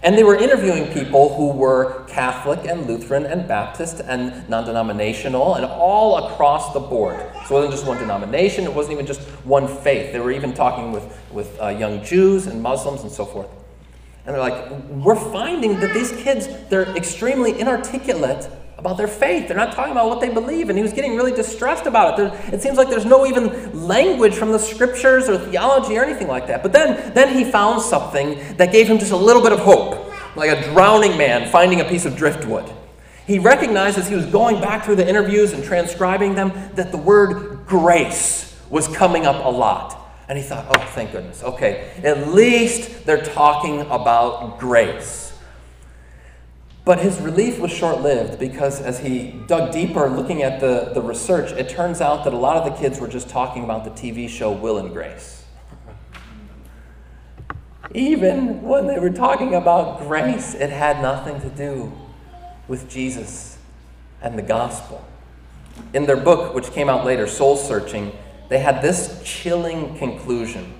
And 0.01 0.18
they 0.18 0.24
were 0.24 0.36
interviewing 0.36 0.94
people 0.94 1.36
who 1.36 1.50
were 1.58 2.06
Catholic 2.08 2.65
and 2.65 2.88
Lutheran 2.88 3.25
and 3.25 3.48
Baptist 3.48 4.00
and 4.00 4.48
non 4.48 4.63
denominational 4.63 5.56
and 5.56 5.65
all 5.65 6.25
across 6.25 6.74
the 6.74 6.79
board. 6.79 7.20
So 7.48 7.58
it 7.58 7.68
wasn't 7.68 7.72
just 7.72 7.86
one 7.86 7.98
denomination, 7.98 8.63
it 8.63 8.74
wasn't 8.74 8.94
even 8.94 9.06
just 9.06 9.20
one 9.44 9.68
faith. 9.68 10.13
They 10.13 10.20
were 10.20 10.32
even 10.32 10.53
talking 10.53 10.94
with, 10.94 11.03
with 11.34 11.60
uh, 11.62 11.68
young 11.70 12.03
Jews 12.03 12.48
and 12.48 12.62
Muslims 12.62 13.01
and 13.01 13.12
so 13.12 13.25
forth. 13.25 13.50
And 14.25 14.36
they're 14.36 14.41
like, 14.41 14.70
we're 14.89 15.15
finding 15.15 15.79
that 15.79 15.94
these 15.94 16.12
kids, 16.12 16.48
they're 16.70 16.88
extremely 16.96 17.60
inarticulate 17.60 18.48
about 18.79 18.95
their 18.95 19.09
faith. 19.09 19.48
They're 19.48 19.57
not 19.57 19.74
talking 19.74 19.91
about 19.91 20.07
what 20.07 20.21
they 20.21 20.29
believe. 20.29 20.69
And 20.69 20.77
he 20.77 20.81
was 20.81 20.93
getting 20.93 21.15
really 21.15 21.33
distressed 21.33 21.86
about 21.86 22.17
it. 22.17 22.31
There, 22.31 22.53
it 22.53 22.62
seems 22.62 22.77
like 22.77 22.89
there's 22.89 23.05
no 23.05 23.25
even 23.25 23.86
language 23.86 24.36
from 24.36 24.53
the 24.53 24.57
scriptures 24.57 25.27
or 25.27 25.38
theology 25.38 25.98
or 25.98 26.03
anything 26.03 26.27
like 26.27 26.48
that. 26.48 26.63
But 26.63 26.71
then, 26.71 27.13
then 27.13 27.38
he 27.38 27.43
found 27.43 27.81
something 27.81 28.39
that 28.55 28.71
gave 28.71 28.88
him 28.88 28.98
just 28.98 29.12
a 29.12 29.17
little 29.17 29.41
bit 29.41 29.51
of 29.51 29.59
hope, 29.59 30.09
like 30.38 30.50
a 30.50 30.63
drowning 30.71 31.17
man 31.17 31.51
finding 31.51 31.81
a 31.81 31.86
piece 31.86 32.05
of 32.05 32.15
driftwood. 32.15 32.71
He 33.27 33.38
recognized 33.38 33.98
as 33.98 34.07
he 34.07 34.15
was 34.15 34.25
going 34.25 34.62
back 34.62 34.86
through 34.86 34.95
the 34.95 35.07
interviews 35.07 35.51
and 35.51 35.62
transcribing 35.62 36.33
them 36.33 36.51
that 36.75 36.91
the 36.91 36.98
word 36.98 37.65
grace 37.67 38.57
was 38.69 38.88
coming 38.88 39.25
up 39.25 39.43
a 39.45 39.50
lot. 39.50 39.98
And 40.29 40.38
he 40.38 40.43
thought, 40.43 40.65
oh, 40.69 40.86
thank 40.93 41.12
goodness. 41.12 41.43
Okay, 41.43 41.91
at 42.03 42.29
least 42.29 43.05
they're 43.05 43.21
talking 43.21 43.81
about 43.81 44.57
grace. 44.57 45.28
But 46.89 47.01
his 47.01 47.22
relief 47.22 47.60
was 47.60 47.69
short 47.69 48.01
lived 48.01 48.39
because 48.39 48.81
as 48.81 48.98
he 48.98 49.34
dug 49.46 49.72
deeper 49.72 50.10
looking 50.10 50.41
at 50.41 50.60
the, 50.60 50.89
the 50.91 51.03
research, 51.03 51.51
it 51.51 51.69
turns 51.69 52.01
out 52.01 52.24
that 52.24 52.34
a 52.34 52.36
lot 52.36 52.58
of 52.58 52.65
the 52.65 52.72
kids 52.81 53.00
were 53.00 53.08
just 53.08 53.29
talking 53.29 53.63
about 53.63 53.84
the 53.84 53.91
TV 53.91 54.27
show 54.27 54.51
Will 54.51 54.79
and 54.79 54.91
Grace. 54.91 55.43
Even 57.93 58.63
when 58.63 58.88
they 58.88 58.98
were 58.98 59.12
talking 59.12 59.53
about 59.53 60.00
grace, 60.00 60.55
it 60.55 60.72
had 60.72 61.00
nothing 61.00 61.39
to 61.41 61.50
do 61.50 61.91
with 62.67 62.89
Jesus 62.89 63.60
and 64.24 64.36
the 64.36 64.41
gospel. 64.41 65.05
In 65.93 66.08
their 66.08 66.17
book, 66.17 66.55
which 66.55 66.72
came 66.72 66.89
out 66.89 67.05
later, 67.05 67.27
Soul 67.27 67.55
Searching, 67.55 68.13
they 68.48 68.58
had 68.58 68.81
this 68.81 69.22
chilling 69.24 69.96
conclusion. 70.00 70.74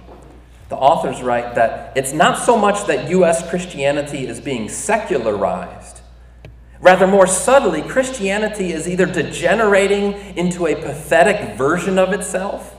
The 0.70 0.75
authors 0.75 1.22
write 1.22 1.54
that 1.54 1.96
it's 1.96 2.13
not 2.13 2.39
so 2.39 2.58
much 2.58 2.88
that 2.88 3.12
U.S. 3.12 3.48
Christianity 3.48 4.25
is 4.25 4.42
being 4.42 4.70
secularized 4.70 5.99
Rather, 6.81 7.07
more 7.07 7.27
subtly, 7.27 7.81
Christianity 7.81 8.71
is 8.71 8.88
either 8.88 9.05
degenerating 9.05 10.13
into 10.38 10.65
a 10.65 10.75
pathetic 10.75 11.57
version 11.57 12.00
of 12.00 12.13
itself, 12.13 12.75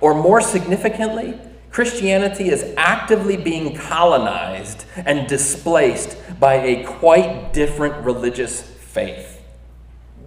or 0.00 0.14
more 0.14 0.40
significantly, 0.40 1.38
Christianity 1.70 2.50
is 2.50 2.74
actively 2.76 3.36
being 3.36 3.74
colonized 3.74 4.84
and 4.96 5.26
displaced 5.28 6.16
by 6.38 6.54
a 6.54 6.84
quite 6.84 7.52
different 7.52 8.04
religious 8.04 8.60
faith. 8.60 9.40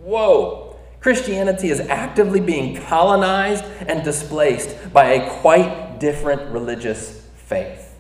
Whoa! 0.04 0.80
Christianity 1.00 1.70
is 1.70 1.82
actively 1.82 2.40
being 2.40 2.82
colonized 2.84 3.66
and 3.88 4.04
displaced 4.04 4.94
by 4.94 5.06
a 5.12 5.30
quite 5.42 6.00
different 6.00 6.50
religious 6.52 7.22
faith 7.36 7.93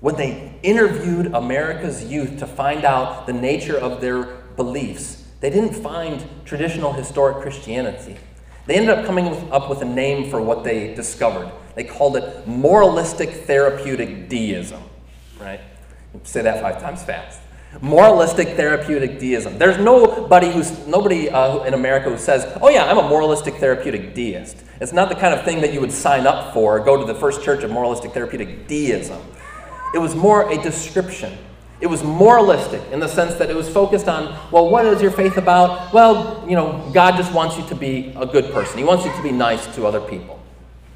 when 0.00 0.16
they 0.16 0.58
interviewed 0.62 1.34
America's 1.34 2.04
youth 2.04 2.38
to 2.38 2.46
find 2.46 2.84
out 2.84 3.26
the 3.26 3.32
nature 3.32 3.76
of 3.76 4.00
their 4.00 4.24
beliefs, 4.56 5.24
they 5.40 5.50
didn't 5.50 5.74
find 5.74 6.24
traditional 6.44 6.92
historic 6.92 7.38
Christianity. 7.38 8.16
They 8.66 8.74
ended 8.74 8.90
up 8.90 9.06
coming 9.06 9.28
up 9.50 9.70
with 9.70 9.82
a 9.82 9.86
name 9.86 10.30
for 10.30 10.40
what 10.40 10.62
they 10.62 10.94
discovered. 10.94 11.50
They 11.74 11.84
called 11.84 12.16
it 12.16 12.46
moralistic 12.46 13.30
therapeutic 13.30 14.28
deism. 14.28 14.82
Right? 15.40 15.60
Say 16.24 16.42
that 16.42 16.60
five 16.60 16.80
times 16.80 17.02
fast. 17.02 17.40
Moralistic 17.80 18.56
therapeutic 18.56 19.18
deism. 19.18 19.58
There's 19.58 19.78
nobody 19.78 20.50
who's 20.50 20.86
nobody 20.86 21.28
uh, 21.28 21.64
in 21.64 21.74
America 21.74 22.10
who 22.10 22.18
says, 22.18 22.46
"Oh 22.62 22.70
yeah, 22.70 22.84
I'm 22.84 22.98
a 22.98 23.08
moralistic 23.08 23.56
therapeutic 23.56 24.14
deist." 24.14 24.56
It's 24.80 24.92
not 24.92 25.08
the 25.10 25.14
kind 25.14 25.34
of 25.34 25.44
thing 25.44 25.60
that 25.60 25.72
you 25.74 25.80
would 25.80 25.92
sign 25.92 26.26
up 26.26 26.54
for. 26.54 26.80
Go 26.80 26.96
to 26.96 27.04
the 27.04 27.18
First 27.18 27.42
Church 27.42 27.62
of 27.64 27.70
Moralistic 27.70 28.12
Therapeutic 28.12 28.68
Deism. 28.68 29.20
It 29.94 29.98
was 29.98 30.14
more 30.14 30.50
a 30.50 30.60
description. 30.62 31.36
It 31.80 31.86
was 31.86 32.02
moralistic 32.02 32.82
in 32.90 32.98
the 32.98 33.06
sense 33.06 33.34
that 33.34 33.50
it 33.50 33.56
was 33.56 33.68
focused 33.68 34.08
on, 34.08 34.36
well, 34.50 34.68
what 34.68 34.84
is 34.84 35.00
your 35.00 35.12
faith 35.12 35.36
about? 35.36 35.92
Well, 35.92 36.44
you 36.48 36.56
know, 36.56 36.90
God 36.92 37.16
just 37.16 37.32
wants 37.32 37.56
you 37.56 37.64
to 37.68 37.74
be 37.74 38.12
a 38.16 38.26
good 38.26 38.52
person. 38.52 38.78
He 38.78 38.84
wants 38.84 39.04
you 39.04 39.12
to 39.12 39.22
be 39.22 39.30
nice 39.30 39.64
to 39.76 39.86
other 39.86 40.00
people. 40.00 40.42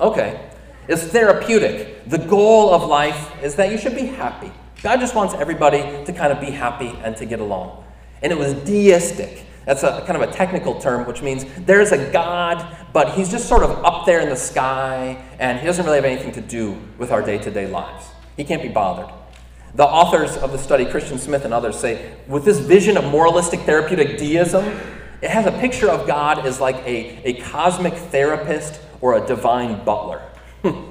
Okay. 0.00 0.50
It's 0.88 1.04
therapeutic. 1.04 2.08
The 2.08 2.18
goal 2.18 2.74
of 2.74 2.88
life 2.88 3.32
is 3.42 3.54
that 3.54 3.70
you 3.70 3.78
should 3.78 3.94
be 3.94 4.06
happy. 4.06 4.50
God 4.82 4.98
just 4.98 5.14
wants 5.14 5.34
everybody 5.34 6.04
to 6.04 6.12
kind 6.12 6.32
of 6.32 6.40
be 6.40 6.50
happy 6.50 6.88
and 7.04 7.16
to 7.16 7.24
get 7.24 7.38
along. 7.38 7.84
And 8.20 8.32
it 8.32 8.38
was 8.38 8.54
deistic. 8.54 9.46
That's 9.64 9.84
a 9.84 10.02
kind 10.04 10.20
of 10.20 10.28
a 10.28 10.32
technical 10.32 10.80
term, 10.80 11.06
which 11.06 11.22
means 11.22 11.44
there's 11.60 11.92
a 11.92 12.10
God, 12.10 12.76
but 12.92 13.12
he's 13.12 13.30
just 13.30 13.48
sort 13.48 13.62
of 13.62 13.70
up 13.84 14.06
there 14.06 14.18
in 14.18 14.28
the 14.28 14.36
sky, 14.36 15.24
and 15.38 15.60
he 15.60 15.66
doesn't 15.66 15.84
really 15.84 15.98
have 15.98 16.04
anything 16.04 16.32
to 16.32 16.40
do 16.40 16.76
with 16.98 17.12
our 17.12 17.22
day 17.22 17.38
to 17.38 17.50
day 17.50 17.68
lives. 17.68 18.06
He 18.36 18.44
can't 18.44 18.62
be 18.62 18.68
bothered. 18.68 19.12
The 19.74 19.84
authors 19.84 20.36
of 20.36 20.52
the 20.52 20.58
study, 20.58 20.84
Christian 20.84 21.18
Smith 21.18 21.44
and 21.44 21.54
others, 21.54 21.78
say 21.78 22.14
with 22.26 22.44
this 22.44 22.58
vision 22.58 22.96
of 22.96 23.04
moralistic 23.04 23.60
therapeutic 23.60 24.18
deism, 24.18 24.64
it 25.22 25.30
has 25.30 25.46
a 25.46 25.52
picture 25.52 25.88
of 25.88 26.06
God 26.06 26.44
as 26.44 26.60
like 26.60 26.76
a, 26.86 27.22
a 27.24 27.40
cosmic 27.40 27.94
therapist 27.94 28.80
or 29.00 29.22
a 29.22 29.26
divine 29.26 29.84
butler. 29.84 30.20
Hmm. 30.62 30.90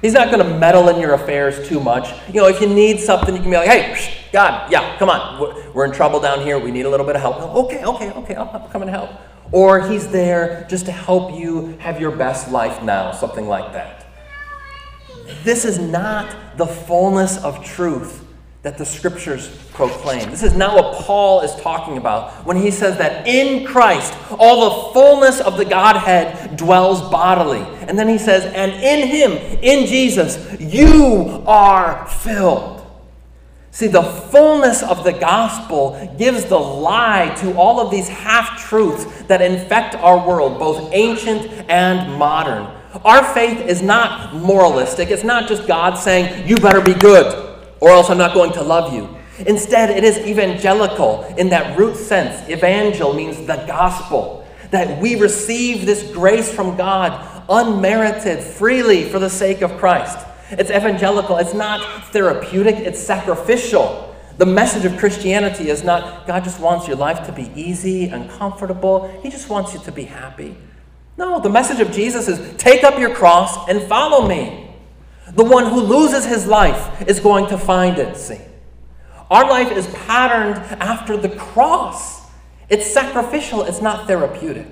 He's 0.00 0.14
not 0.14 0.32
going 0.32 0.44
to 0.44 0.58
meddle 0.58 0.88
in 0.88 1.00
your 1.00 1.14
affairs 1.14 1.68
too 1.68 1.78
much. 1.78 2.12
You 2.26 2.40
know, 2.40 2.48
if 2.48 2.60
you 2.60 2.66
need 2.66 2.98
something, 2.98 3.36
you 3.36 3.40
can 3.40 3.50
be 3.50 3.56
like, 3.56 3.68
hey, 3.68 4.20
God, 4.32 4.70
yeah, 4.72 4.98
come 4.98 5.08
on. 5.08 5.72
We're 5.72 5.84
in 5.84 5.92
trouble 5.92 6.18
down 6.18 6.40
here. 6.40 6.58
We 6.58 6.72
need 6.72 6.86
a 6.86 6.90
little 6.90 7.06
bit 7.06 7.14
of 7.14 7.22
help. 7.22 7.36
Okay, 7.36 7.84
okay, 7.84 8.10
okay, 8.10 8.34
I'll 8.34 8.68
come 8.68 8.82
and 8.82 8.90
help. 8.90 9.10
Or 9.52 9.86
he's 9.88 10.08
there 10.08 10.66
just 10.68 10.86
to 10.86 10.92
help 10.92 11.38
you 11.38 11.76
have 11.78 12.00
your 12.00 12.10
best 12.10 12.50
life 12.50 12.82
now, 12.82 13.12
something 13.12 13.46
like 13.46 13.72
that. 13.74 14.01
This 15.44 15.64
is 15.64 15.78
not 15.78 16.56
the 16.56 16.66
fullness 16.66 17.42
of 17.42 17.64
truth 17.64 18.24
that 18.62 18.78
the 18.78 18.86
scriptures 18.86 19.48
proclaim. 19.72 20.30
This 20.30 20.44
is 20.44 20.54
not 20.54 20.76
what 20.76 20.94
Paul 21.02 21.40
is 21.40 21.52
talking 21.56 21.98
about 21.98 22.46
when 22.46 22.56
he 22.56 22.70
says 22.70 22.96
that 22.98 23.26
in 23.26 23.66
Christ 23.66 24.14
all 24.38 24.88
the 24.88 24.92
fullness 24.92 25.40
of 25.40 25.56
the 25.56 25.64
Godhead 25.64 26.56
dwells 26.56 27.00
bodily. 27.10 27.62
And 27.88 27.98
then 27.98 28.08
he 28.08 28.18
says, 28.18 28.44
and 28.44 28.70
in 28.72 29.08
him, 29.08 29.32
in 29.62 29.86
Jesus, 29.86 30.60
you 30.60 31.42
are 31.44 32.06
filled. 32.06 32.86
See, 33.72 33.88
the 33.88 34.02
fullness 34.02 34.82
of 34.82 35.02
the 35.02 35.12
gospel 35.12 36.14
gives 36.18 36.44
the 36.44 36.58
lie 36.58 37.34
to 37.38 37.56
all 37.56 37.80
of 37.80 37.90
these 37.90 38.06
half 38.06 38.60
truths 38.68 39.06
that 39.22 39.40
infect 39.40 39.94
our 39.96 40.24
world, 40.24 40.58
both 40.58 40.92
ancient 40.92 41.50
and 41.70 42.16
modern. 42.18 42.71
Our 43.04 43.24
faith 43.32 43.66
is 43.66 43.82
not 43.82 44.34
moralistic. 44.34 45.10
It's 45.10 45.24
not 45.24 45.48
just 45.48 45.66
God 45.66 45.94
saying, 45.94 46.46
you 46.48 46.56
better 46.56 46.80
be 46.80 46.94
good, 46.94 47.58
or 47.80 47.90
else 47.90 48.10
I'm 48.10 48.18
not 48.18 48.34
going 48.34 48.52
to 48.52 48.62
love 48.62 48.92
you. 48.92 49.08
Instead, 49.46 49.90
it 49.90 50.04
is 50.04 50.18
evangelical 50.18 51.24
in 51.38 51.48
that 51.48 51.78
root 51.78 51.96
sense. 51.96 52.48
Evangel 52.50 53.14
means 53.14 53.38
the 53.46 53.64
gospel, 53.66 54.46
that 54.70 55.00
we 55.00 55.16
receive 55.16 55.86
this 55.86 56.10
grace 56.12 56.52
from 56.52 56.76
God 56.76 57.44
unmerited, 57.48 58.42
freely 58.42 59.08
for 59.08 59.18
the 59.18 59.30
sake 59.30 59.62
of 59.62 59.76
Christ. 59.78 60.18
It's 60.50 60.70
evangelical, 60.70 61.38
it's 61.38 61.54
not 61.54 62.04
therapeutic, 62.12 62.76
it's 62.76 63.00
sacrificial. 63.00 64.14
The 64.38 64.46
message 64.46 64.84
of 64.84 64.98
Christianity 64.98 65.70
is 65.70 65.82
not 65.82 66.26
God 66.26 66.44
just 66.44 66.60
wants 66.60 66.86
your 66.86 66.96
life 66.96 67.24
to 67.26 67.32
be 67.32 67.50
easy 67.54 68.08
and 68.08 68.30
comfortable, 68.30 69.08
He 69.22 69.30
just 69.30 69.48
wants 69.48 69.72
you 69.72 69.80
to 69.80 69.92
be 69.92 70.04
happy. 70.04 70.56
No, 71.16 71.40
the 71.40 71.50
message 71.50 71.80
of 71.80 71.92
Jesus 71.92 72.28
is 72.28 72.56
take 72.56 72.84
up 72.84 72.98
your 72.98 73.14
cross 73.14 73.68
and 73.68 73.82
follow 73.82 74.26
me. 74.26 74.70
The 75.34 75.44
one 75.44 75.66
who 75.66 75.80
loses 75.80 76.24
his 76.24 76.46
life 76.46 77.08
is 77.08 77.20
going 77.20 77.46
to 77.48 77.58
find 77.58 77.98
it, 77.98 78.16
see. 78.16 78.40
Our 79.30 79.48
life 79.48 79.72
is 79.72 79.86
patterned 79.88 80.58
after 80.80 81.16
the 81.16 81.30
cross. 81.30 82.22
It's 82.68 82.86
sacrificial, 82.86 83.62
it's 83.62 83.80
not 83.80 84.06
therapeutic. 84.06 84.68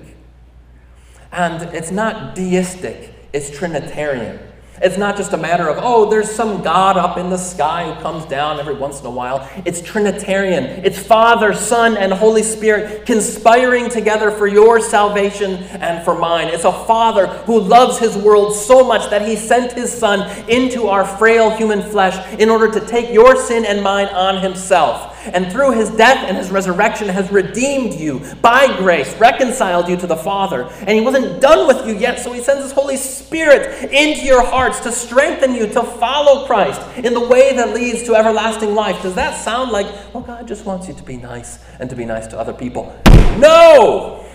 And 1.31 1.63
it's 1.73 1.91
not 1.91 2.35
deistic, 2.35 3.13
it's 3.33 3.49
Trinitarian. 3.49 4.39
It's 4.81 4.97
not 4.97 5.17
just 5.17 5.33
a 5.33 5.37
matter 5.37 5.69
of, 5.69 5.77
oh, 5.79 6.09
there's 6.09 6.31
some 6.31 6.63
God 6.63 6.97
up 6.97 7.17
in 7.17 7.29
the 7.29 7.37
sky 7.37 7.91
who 7.91 8.01
comes 8.01 8.25
down 8.25 8.59
every 8.59 8.73
once 8.73 8.99
in 8.99 9.05
a 9.05 9.11
while. 9.11 9.47
It's 9.65 9.81
Trinitarian. 9.81 10.63
It's 10.63 10.97
Father, 10.97 11.53
Son, 11.53 11.97
and 11.97 12.11
Holy 12.11 12.41
Spirit 12.41 13.05
conspiring 13.05 13.89
together 13.89 14.31
for 14.31 14.47
your 14.47 14.79
salvation 14.79 15.55
and 15.55 16.03
for 16.03 16.17
mine. 16.17 16.47
It's 16.47 16.63
a 16.63 16.71
Father 16.71 17.27
who 17.27 17.59
loves 17.59 17.99
his 17.99 18.17
world 18.17 18.55
so 18.55 18.83
much 18.83 19.09
that 19.11 19.27
he 19.27 19.35
sent 19.35 19.73
his 19.73 19.91
Son 19.91 20.27
into 20.49 20.87
our 20.87 21.05
frail 21.05 21.51
human 21.51 21.83
flesh 21.83 22.17
in 22.39 22.49
order 22.49 22.71
to 22.71 22.79
take 22.87 23.13
your 23.13 23.35
sin 23.35 23.65
and 23.65 23.83
mine 23.83 24.07
on 24.07 24.41
himself 24.41 25.11
and 25.25 25.51
through 25.51 25.71
his 25.71 25.89
death 25.91 26.27
and 26.27 26.37
his 26.37 26.49
resurrection 26.49 27.07
has 27.09 27.31
redeemed 27.31 27.93
you 27.93 28.21
by 28.41 28.75
grace, 28.77 29.15
reconciled 29.17 29.87
you 29.87 29.97
to 29.97 30.07
the 30.07 30.15
Father. 30.15 30.63
And 30.79 30.89
he 30.89 31.01
wasn't 31.01 31.41
done 31.41 31.67
with 31.67 31.85
you 31.87 31.95
yet, 31.95 32.19
so 32.19 32.31
he 32.31 32.41
sends 32.41 32.63
his 32.63 32.71
Holy 32.71 32.97
Spirit 32.97 33.91
into 33.91 34.25
your 34.25 34.45
hearts 34.45 34.79
to 34.81 34.91
strengthen 34.91 35.53
you 35.53 35.67
to 35.67 35.83
follow 35.83 36.45
Christ 36.45 36.81
in 36.97 37.13
the 37.13 37.27
way 37.27 37.55
that 37.55 37.73
leads 37.73 38.03
to 38.03 38.15
everlasting 38.15 38.75
life. 38.75 39.01
Does 39.01 39.15
that 39.15 39.39
sound 39.43 39.71
like, 39.71 39.85
well, 40.13 40.23
God 40.23 40.47
just 40.47 40.65
wants 40.65 40.87
you 40.87 40.93
to 40.93 41.03
be 41.03 41.17
nice 41.17 41.59
and 41.79 41.89
to 41.89 41.95
be 41.95 42.05
nice 42.05 42.27
to 42.27 42.39
other 42.39 42.53
people? 42.53 42.95
No! 43.37 44.25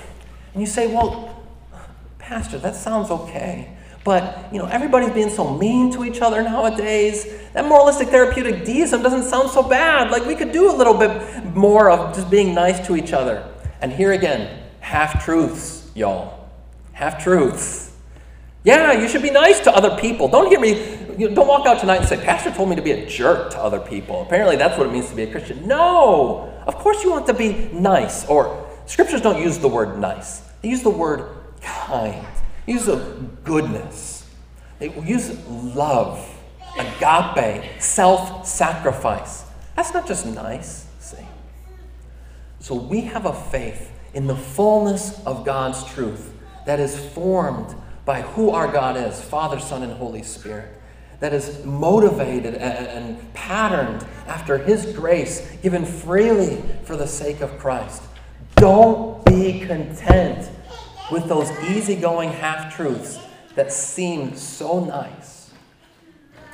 And 0.53 0.61
you 0.63 0.67
say, 0.67 0.87
well, 0.87 1.45
Pastor, 2.19 2.59
that 2.59 2.75
sounds 2.75 3.11
okay. 3.11 3.76
But, 4.07 4.53
you 4.53 4.61
know, 4.61 4.67
everybody's 4.67 5.11
being 5.11 5.31
so 5.31 5.53
mean 5.53 5.91
to 5.95 6.05
each 6.05 6.21
other 6.21 6.41
nowadays. 6.41 7.27
That 7.55 7.67
moralistic 7.67 8.07
therapeutic 8.07 8.65
deism 8.65 9.03
doesn't 9.03 9.25
sound 9.25 9.51
so 9.51 9.65
bad. 9.65 10.13
Like, 10.13 10.25
we 10.25 10.37
could 10.37 10.53
do 10.53 10.71
a 10.71 10.75
little 10.77 10.95
bit 10.95 11.45
more 11.57 11.91
of 11.91 12.15
just 12.15 12.31
being 12.31 12.55
nice 12.55 12.87
to 12.87 12.95
each 12.95 13.13
other. 13.13 13.53
And 13.81 13.93
here 13.93 14.13
again, 14.13 14.63
half 14.79 15.25
truths, 15.25 15.91
y'all. 15.97 16.49
Half 16.93 17.21
truths. 17.21 17.97
Yeah, 18.63 18.93
you 18.93 19.09
should 19.09 19.23
be 19.23 19.33
nice 19.33 19.59
to 19.65 19.75
other 19.75 19.99
people. 19.99 20.29
Don't 20.29 20.47
hear 20.47 20.61
me, 20.61 20.79
you 21.19 21.29
know, 21.29 21.35
don't 21.35 21.49
walk 21.49 21.67
out 21.67 21.81
tonight 21.81 21.97
and 21.97 22.07
say, 22.07 22.17
Pastor 22.17 22.53
told 22.53 22.69
me 22.69 22.77
to 22.77 22.83
be 22.83 22.93
a 22.93 23.07
jerk 23.07 23.51
to 23.51 23.59
other 23.59 23.81
people. 23.81 24.23
Apparently, 24.23 24.55
that's 24.55 24.79
what 24.79 24.87
it 24.87 24.93
means 24.93 25.09
to 25.11 25.17
be 25.17 25.25
a 25.25 25.31
Christian. 25.33 25.67
No! 25.67 26.63
Of 26.65 26.77
course, 26.77 27.03
you 27.03 27.11
want 27.11 27.27
to 27.27 27.35
be 27.35 27.71
nice. 27.73 28.25
Or, 28.29 28.69
scriptures 28.87 29.21
don't 29.21 29.43
use 29.43 29.59
the 29.59 29.69
word 29.69 29.99
nice, 29.99 30.43
they 30.63 30.69
use 30.69 30.85
the 30.85 30.91
word 30.91 31.29
kind 31.61 32.25
use 32.67 32.89
of 32.89 33.45
goodness. 33.45 34.29
They 34.79 34.93
use 35.01 35.37
love, 35.49 36.29
agape, 36.79 37.81
self 37.81 38.47
sacrifice. 38.47 39.45
That's 39.75 39.93
not 39.95 40.07
just 40.07 40.27
nice, 40.27 40.87
see. 40.99 41.19
So 42.61 42.75
we 42.75 43.03
have 43.03 43.27
a 43.27 43.33
faith 43.33 43.93
in 44.15 44.27
the 44.27 44.37
fullness 44.37 45.25
of 45.25 45.45
God's 45.45 45.85
truth 45.85 46.33
that 46.65 46.81
is 46.81 46.99
formed 47.11 47.75
by 48.05 48.23
who 48.23 48.51
our 48.51 48.71
God 48.71 48.97
is 48.97 49.21
Father, 49.21 49.61
Son, 49.61 49.83
and 49.83 49.93
Holy 49.93 50.23
Spirit. 50.23 50.73
That 51.21 51.33
is 51.33 51.65
motivated 51.65 52.55
and 52.55 53.33
patterned 53.33 54.07
after 54.27 54.59
His 54.59 54.87
grace 54.95 55.51
given 55.63 55.85
freely 55.85 56.63
for 56.85 56.97
the 56.97 57.07
sake 57.07 57.41
of 57.41 57.59
Christ. 57.59 58.03
Don't 58.57 59.25
be 59.25 59.61
content 59.61 60.51
with 61.11 61.29
those 61.29 61.51
easygoing 61.69 62.31
half 62.31 62.75
truths 62.75 63.19
that 63.55 63.73
seem 63.73 64.37
so 64.37 64.85
nice. 64.85 65.51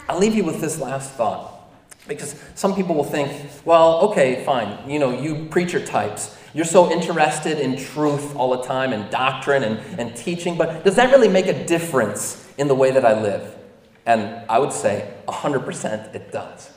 I'll 0.09 0.19
leave 0.19 0.35
you 0.35 0.45
with 0.45 0.61
this 0.61 0.81
last 0.81 1.13
thought. 1.13 1.49
Because 2.09 2.35
some 2.57 2.75
people 2.75 2.97
will 2.97 3.05
think, 3.05 3.51
well, 3.65 4.01
okay, 4.11 4.45
fine, 4.45 4.91
you 4.91 4.99
know, 4.99 5.11
you 5.11 5.47
preacher 5.47 5.85
types, 5.85 6.37
you're 6.53 6.65
so 6.65 6.91
interested 6.91 7.61
in 7.61 7.77
truth 7.77 8.35
all 8.35 8.57
the 8.57 8.65
time 8.65 8.93
and 8.93 9.09
doctrine 9.09 9.63
and, 9.63 10.01
and 10.01 10.17
teaching, 10.17 10.57
but 10.59 10.85
does 10.85 10.97
that 10.97 11.13
really 11.13 11.29
make 11.29 11.47
a 11.47 11.65
difference 11.65 12.53
in 12.59 12.67
the 12.67 12.75
way 12.75 12.91
that 12.91 13.05
I 13.05 13.21
live? 13.21 13.57
And 14.05 14.45
I 14.51 14.59
would 14.59 14.73
say 14.73 15.15
100% 15.29 16.15
it 16.15 16.33
does. 16.33 16.71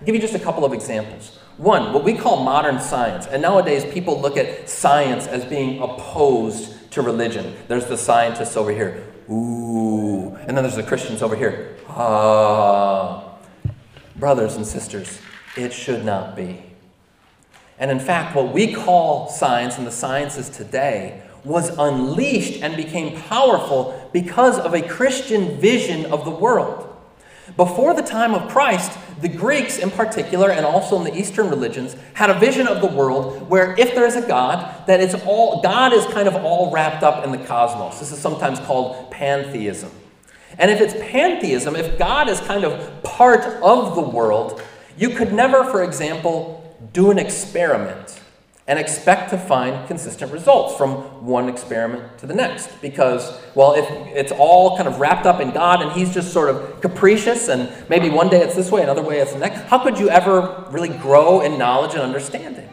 I'll 0.00 0.06
give 0.06 0.16
you 0.16 0.20
just 0.20 0.34
a 0.34 0.40
couple 0.40 0.64
of 0.64 0.72
examples. 0.72 1.38
One, 1.58 1.92
what 1.92 2.02
we 2.02 2.14
call 2.14 2.42
modern 2.42 2.80
science. 2.80 3.26
And 3.28 3.40
nowadays, 3.40 3.84
people 3.84 4.20
look 4.20 4.36
at 4.36 4.68
science 4.68 5.28
as 5.28 5.44
being 5.44 5.80
opposed 5.80 6.74
to 6.92 7.02
religion. 7.02 7.54
There's 7.68 7.86
the 7.86 7.96
scientists 7.96 8.56
over 8.56 8.72
here. 8.72 9.04
Ooh. 9.30 10.34
And 10.36 10.56
then 10.56 10.62
there's 10.64 10.76
the 10.76 10.82
Christians 10.82 11.22
over 11.22 11.34
here. 11.36 11.76
Ah. 11.88 13.24
Brothers 14.16 14.56
and 14.56 14.66
sisters, 14.66 15.20
it 15.56 15.72
should 15.72 16.04
not 16.04 16.36
be. 16.36 16.62
And 17.78 17.90
in 17.90 17.98
fact, 17.98 18.36
what 18.36 18.52
we 18.52 18.72
call 18.72 19.28
science 19.28 19.78
and 19.78 19.86
the 19.86 19.92
sciences 19.92 20.48
today 20.48 21.22
was 21.44 21.76
unleashed 21.78 22.62
and 22.62 22.76
became 22.76 23.20
powerful 23.22 24.08
because 24.12 24.58
of 24.58 24.74
a 24.74 24.82
Christian 24.82 25.58
vision 25.58 26.06
of 26.12 26.24
the 26.24 26.30
world. 26.30 26.91
Before 27.56 27.94
the 27.94 28.02
time 28.02 28.34
of 28.34 28.50
Christ, 28.50 28.98
the 29.20 29.28
Greeks 29.28 29.78
in 29.78 29.90
particular, 29.90 30.50
and 30.50 30.64
also 30.64 30.96
in 30.96 31.04
the 31.04 31.14
Eastern 31.14 31.50
religions, 31.50 31.96
had 32.14 32.30
a 32.30 32.38
vision 32.38 32.66
of 32.66 32.80
the 32.80 32.86
world 32.86 33.48
where 33.48 33.78
if 33.78 33.94
there 33.94 34.06
is 34.06 34.16
a 34.16 34.26
God, 34.26 34.86
that 34.86 35.00
it's 35.00 35.14
all 35.26 35.60
God 35.60 35.92
is 35.92 36.06
kind 36.06 36.28
of 36.28 36.34
all 36.36 36.70
wrapped 36.72 37.02
up 37.02 37.24
in 37.24 37.30
the 37.30 37.38
cosmos. 37.38 38.00
This 38.00 38.10
is 38.10 38.18
sometimes 38.18 38.58
called 38.60 39.10
pantheism. 39.10 39.90
And 40.58 40.70
if 40.70 40.80
it's 40.80 40.94
pantheism, 41.10 41.76
if 41.76 41.98
God 41.98 42.28
is 42.28 42.40
kind 42.40 42.64
of 42.64 43.02
part 43.02 43.44
of 43.62 43.94
the 43.94 44.02
world, 44.02 44.62
you 44.96 45.10
could 45.10 45.32
never, 45.32 45.64
for 45.64 45.82
example, 45.82 46.76
do 46.92 47.10
an 47.10 47.18
experiment 47.18 48.21
and 48.68 48.78
expect 48.78 49.30
to 49.30 49.38
find 49.38 49.88
consistent 49.88 50.32
results 50.32 50.76
from 50.76 51.26
one 51.26 51.48
experiment 51.48 52.16
to 52.18 52.26
the 52.26 52.34
next. 52.34 52.70
Because, 52.80 53.36
well, 53.54 53.74
if 53.74 53.86
it's 54.16 54.32
all 54.32 54.76
kind 54.76 54.88
of 54.88 55.00
wrapped 55.00 55.26
up 55.26 55.40
in 55.40 55.50
God 55.50 55.82
and 55.82 55.92
He's 55.92 56.14
just 56.14 56.32
sort 56.32 56.48
of 56.48 56.80
capricious 56.80 57.48
and 57.48 57.70
maybe 57.88 58.08
one 58.08 58.28
day 58.28 58.40
it's 58.40 58.54
this 58.54 58.70
way, 58.70 58.82
another 58.82 59.02
way 59.02 59.18
it's 59.18 59.32
the 59.32 59.38
next, 59.38 59.62
how 59.62 59.78
could 59.82 59.98
you 59.98 60.08
ever 60.10 60.66
really 60.70 60.88
grow 60.88 61.40
in 61.40 61.58
knowledge 61.58 61.92
and 61.92 62.02
understanding? 62.02 62.68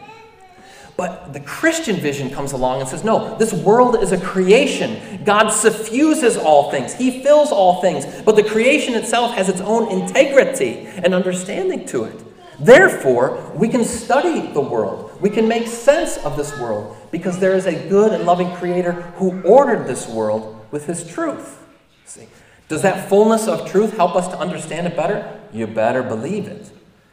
But 0.96 1.32
the 1.32 1.40
Christian 1.40 1.96
vision 1.96 2.30
comes 2.30 2.52
along 2.52 2.80
and 2.80 2.88
says, 2.88 3.02
no, 3.02 3.36
this 3.38 3.54
world 3.54 4.02
is 4.02 4.12
a 4.12 4.20
creation. 4.20 5.24
God 5.24 5.48
suffuses 5.48 6.36
all 6.36 6.70
things, 6.70 6.94
He 6.94 7.22
fills 7.22 7.50
all 7.50 7.80
things, 7.80 8.06
but 8.22 8.36
the 8.36 8.44
creation 8.44 8.94
itself 8.94 9.34
has 9.34 9.48
its 9.48 9.60
own 9.62 9.90
integrity 9.90 10.86
and 10.86 11.14
understanding 11.14 11.84
to 11.86 12.04
it. 12.04 12.22
Therefore, 12.60 13.52
we 13.56 13.68
can 13.68 13.84
study 13.84 14.52
the 14.52 14.60
world. 14.60 15.09
We 15.20 15.30
can 15.30 15.46
make 15.46 15.66
sense 15.66 16.16
of 16.18 16.36
this 16.36 16.58
world 16.58 16.96
because 17.10 17.38
there 17.38 17.54
is 17.54 17.66
a 17.66 17.88
good 17.88 18.12
and 18.12 18.24
loving 18.24 18.50
Creator 18.56 18.92
who 18.92 19.40
ordered 19.42 19.86
this 19.86 20.08
world 20.08 20.66
with 20.70 20.86
His 20.86 21.06
truth. 21.06 21.58
See? 22.06 22.26
Does 22.68 22.82
that 22.82 23.08
fullness 23.08 23.48
of 23.48 23.68
truth 23.68 23.96
help 23.96 24.14
us 24.16 24.28
to 24.28 24.38
understand 24.38 24.86
it 24.86 24.96
better? 24.96 25.40
You 25.52 25.66
better 25.66 26.02
believe 26.02 26.46
it. 26.46 26.70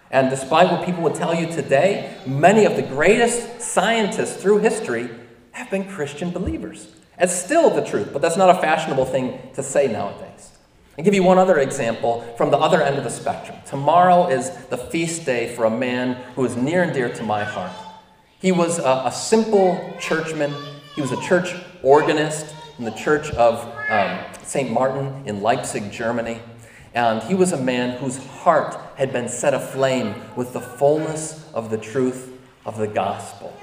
And 0.09 0.29
despite 0.29 0.71
what 0.71 0.85
people 0.85 1.03
would 1.03 1.15
tell 1.15 1.35
you 1.35 1.47
today, 1.47 2.15
many 2.25 2.65
of 2.65 2.75
the 2.75 2.81
greatest 2.81 3.61
scientists 3.61 4.41
through 4.41 4.59
history 4.59 5.09
have 5.51 5.69
been 5.69 5.89
Christian 5.89 6.29
believers. 6.29 6.93
It's 7.19 7.33
still 7.33 7.69
the 7.69 7.83
truth, 7.83 8.13
but 8.13 8.21
that's 8.21 8.37
not 8.37 8.55
a 8.55 8.61
fashionable 8.61 9.05
thing 9.05 9.39
to 9.55 9.63
say 9.63 9.87
nowadays. 9.91 10.51
I'll 10.97 11.03
give 11.03 11.13
you 11.13 11.23
one 11.23 11.37
other 11.37 11.57
example 11.59 12.21
from 12.37 12.51
the 12.51 12.57
other 12.57 12.81
end 12.81 12.97
of 12.97 13.03
the 13.03 13.09
spectrum. 13.09 13.57
Tomorrow 13.65 14.29
is 14.29 14.51
the 14.67 14.77
feast 14.77 15.25
day 15.25 15.53
for 15.55 15.65
a 15.65 15.69
man 15.69 16.13
who 16.35 16.45
is 16.45 16.55
near 16.55 16.83
and 16.83 16.93
dear 16.93 17.09
to 17.09 17.23
my 17.23 17.43
heart. 17.43 17.71
He 18.39 18.52
was 18.52 18.78
a, 18.78 19.04
a 19.06 19.12
simple 19.12 19.95
churchman, 20.00 20.54
he 20.93 21.02
was 21.02 21.12
a 21.12 21.19
church 21.21 21.56
organist 21.82 22.54
in 22.78 22.86
the 22.86 22.91
church 22.91 23.32
of 23.32 23.65
um, 23.89 24.19
St. 24.43 24.71
Martin 24.71 25.23
in 25.26 25.41
Leipzig, 25.41 25.91
Germany. 25.91 26.39
And 26.93 27.23
he 27.23 27.34
was 27.34 27.52
a 27.52 27.58
man 27.58 27.97
whose 27.97 28.17
heart 28.17 28.78
had 28.95 29.12
been 29.12 29.28
set 29.28 29.56
aflame 29.56 30.13
with 30.36 30.54
the 30.54 30.62
fullness 30.62 31.50
of 31.56 31.71
the 31.71 31.78
truth 31.78 32.32
of 32.63 32.78
the 32.78 32.88
gospel. 32.88 33.56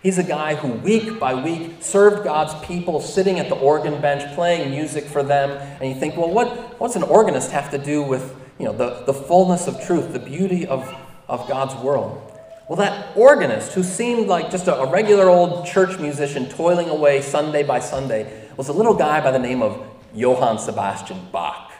He's 0.00 0.18
a 0.18 0.24
guy 0.24 0.54
who, 0.54 0.74
week 0.74 1.18
by 1.18 1.34
week, 1.34 1.78
served 1.80 2.22
God's 2.22 2.54
people, 2.64 3.00
sitting 3.00 3.40
at 3.40 3.48
the 3.48 3.56
organ 3.56 4.00
bench, 4.00 4.32
playing 4.34 4.70
music 4.70 5.04
for 5.04 5.24
them. 5.24 5.50
And 5.80 5.92
you 5.92 5.98
think, 5.98 6.16
well, 6.16 6.30
what, 6.30 6.80
what's 6.80 6.94
an 6.94 7.02
organist 7.02 7.50
have 7.50 7.70
to 7.72 7.78
do 7.78 8.02
with 8.02 8.34
you 8.58 8.66
know, 8.66 8.72
the, 8.72 9.02
the 9.06 9.14
fullness 9.14 9.66
of 9.66 9.80
truth, 9.84 10.12
the 10.12 10.20
beauty 10.20 10.66
of, 10.66 10.88
of 11.28 11.48
God's 11.48 11.74
world? 11.82 12.39
Well, 12.70 12.76
that 12.76 13.16
organist, 13.16 13.72
who 13.72 13.82
seemed 13.82 14.28
like 14.28 14.52
just 14.52 14.68
a, 14.68 14.76
a 14.76 14.88
regular 14.88 15.28
old 15.28 15.66
church 15.66 15.98
musician 15.98 16.48
toiling 16.48 16.88
away 16.88 17.20
Sunday 17.20 17.64
by 17.64 17.80
Sunday, 17.80 18.48
was 18.56 18.68
a 18.68 18.72
little 18.72 18.94
guy 18.94 19.20
by 19.20 19.32
the 19.32 19.40
name 19.40 19.60
of 19.60 19.84
Johann 20.14 20.56
Sebastian 20.56 21.18
Bach, 21.32 21.72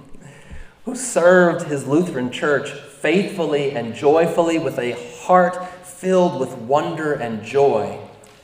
who 0.86 0.94
served 0.94 1.66
his 1.66 1.86
Lutheran 1.86 2.30
church 2.30 2.70
faithfully 2.70 3.72
and 3.72 3.94
joyfully 3.94 4.58
with 4.58 4.78
a 4.78 4.92
heart 5.18 5.68
filled 5.84 6.40
with 6.40 6.54
wonder 6.54 7.12
and 7.12 7.44
joy 7.44 8.00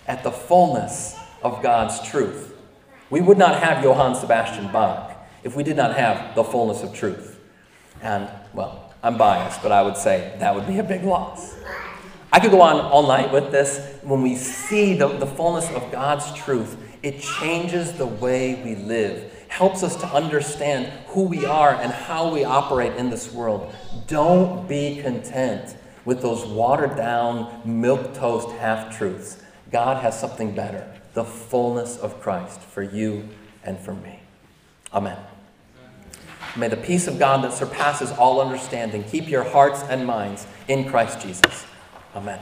at 0.06 0.22
the 0.22 0.30
fullness 0.30 1.16
of 1.42 1.62
God's 1.62 2.06
truth. 2.06 2.54
We 3.08 3.22
would 3.22 3.38
not 3.38 3.62
have 3.62 3.82
Johann 3.82 4.14
Sebastian 4.14 4.70
Bach 4.70 5.16
if 5.42 5.56
we 5.56 5.62
did 5.62 5.78
not 5.78 5.96
have 5.96 6.34
the 6.34 6.44
fullness 6.44 6.82
of 6.82 6.92
truth. 6.92 7.40
And, 8.02 8.28
well, 8.52 8.88
I'm 9.02 9.16
biased, 9.16 9.62
but 9.62 9.70
I 9.70 9.82
would 9.82 9.96
say 9.96 10.36
that 10.40 10.54
would 10.54 10.66
be 10.66 10.78
a 10.78 10.84
big 10.84 11.04
loss. 11.04 11.54
I 12.32 12.40
could 12.40 12.50
go 12.50 12.60
on 12.60 12.80
all 12.80 13.06
night 13.06 13.32
with 13.32 13.50
this. 13.50 13.98
When 14.02 14.22
we 14.22 14.36
see 14.36 14.94
the, 14.94 15.08
the 15.08 15.26
fullness 15.26 15.70
of 15.70 15.90
God's 15.90 16.32
truth, 16.34 16.76
it 17.02 17.20
changes 17.20 17.92
the 17.92 18.06
way 18.06 18.62
we 18.62 18.74
live, 18.74 19.32
helps 19.48 19.82
us 19.82 19.96
to 19.96 20.06
understand 20.06 20.86
who 21.08 21.22
we 21.22 21.46
are 21.46 21.74
and 21.74 21.92
how 21.92 22.32
we 22.32 22.44
operate 22.44 22.96
in 22.96 23.08
this 23.08 23.32
world. 23.32 23.72
Don't 24.06 24.68
be 24.68 25.00
content 25.02 25.76
with 26.04 26.22
those 26.22 26.44
watered 26.44 26.96
down, 26.96 27.62
milk 27.64 28.14
toast 28.14 28.50
half 28.56 28.96
truths. 28.96 29.42
God 29.70 30.02
has 30.02 30.18
something 30.18 30.54
better 30.54 30.92
the 31.14 31.24
fullness 31.24 31.96
of 31.96 32.20
Christ 32.20 32.60
for 32.60 32.82
you 32.82 33.28
and 33.64 33.78
for 33.78 33.94
me. 33.94 34.20
Amen. 34.92 35.18
May 36.56 36.68
the 36.68 36.76
peace 36.76 37.06
of 37.06 37.18
God 37.18 37.42
that 37.42 37.52
surpasses 37.52 38.10
all 38.12 38.40
understanding 38.40 39.02
keep 39.04 39.28
your 39.28 39.44
hearts 39.44 39.82
and 39.82 40.06
minds 40.06 40.46
in 40.68 40.88
Christ 40.88 41.20
Jesus. 41.20 41.66
Amen. 42.14 42.40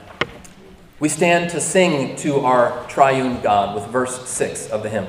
We 1.00 1.08
stand 1.08 1.50
to 1.50 1.60
sing 1.60 2.16
to 2.16 2.40
our 2.40 2.86
triune 2.88 3.40
God 3.42 3.74
with 3.74 3.86
verse 3.88 4.28
6 4.28 4.70
of 4.70 4.82
the 4.82 4.88
hymn. 4.88 5.06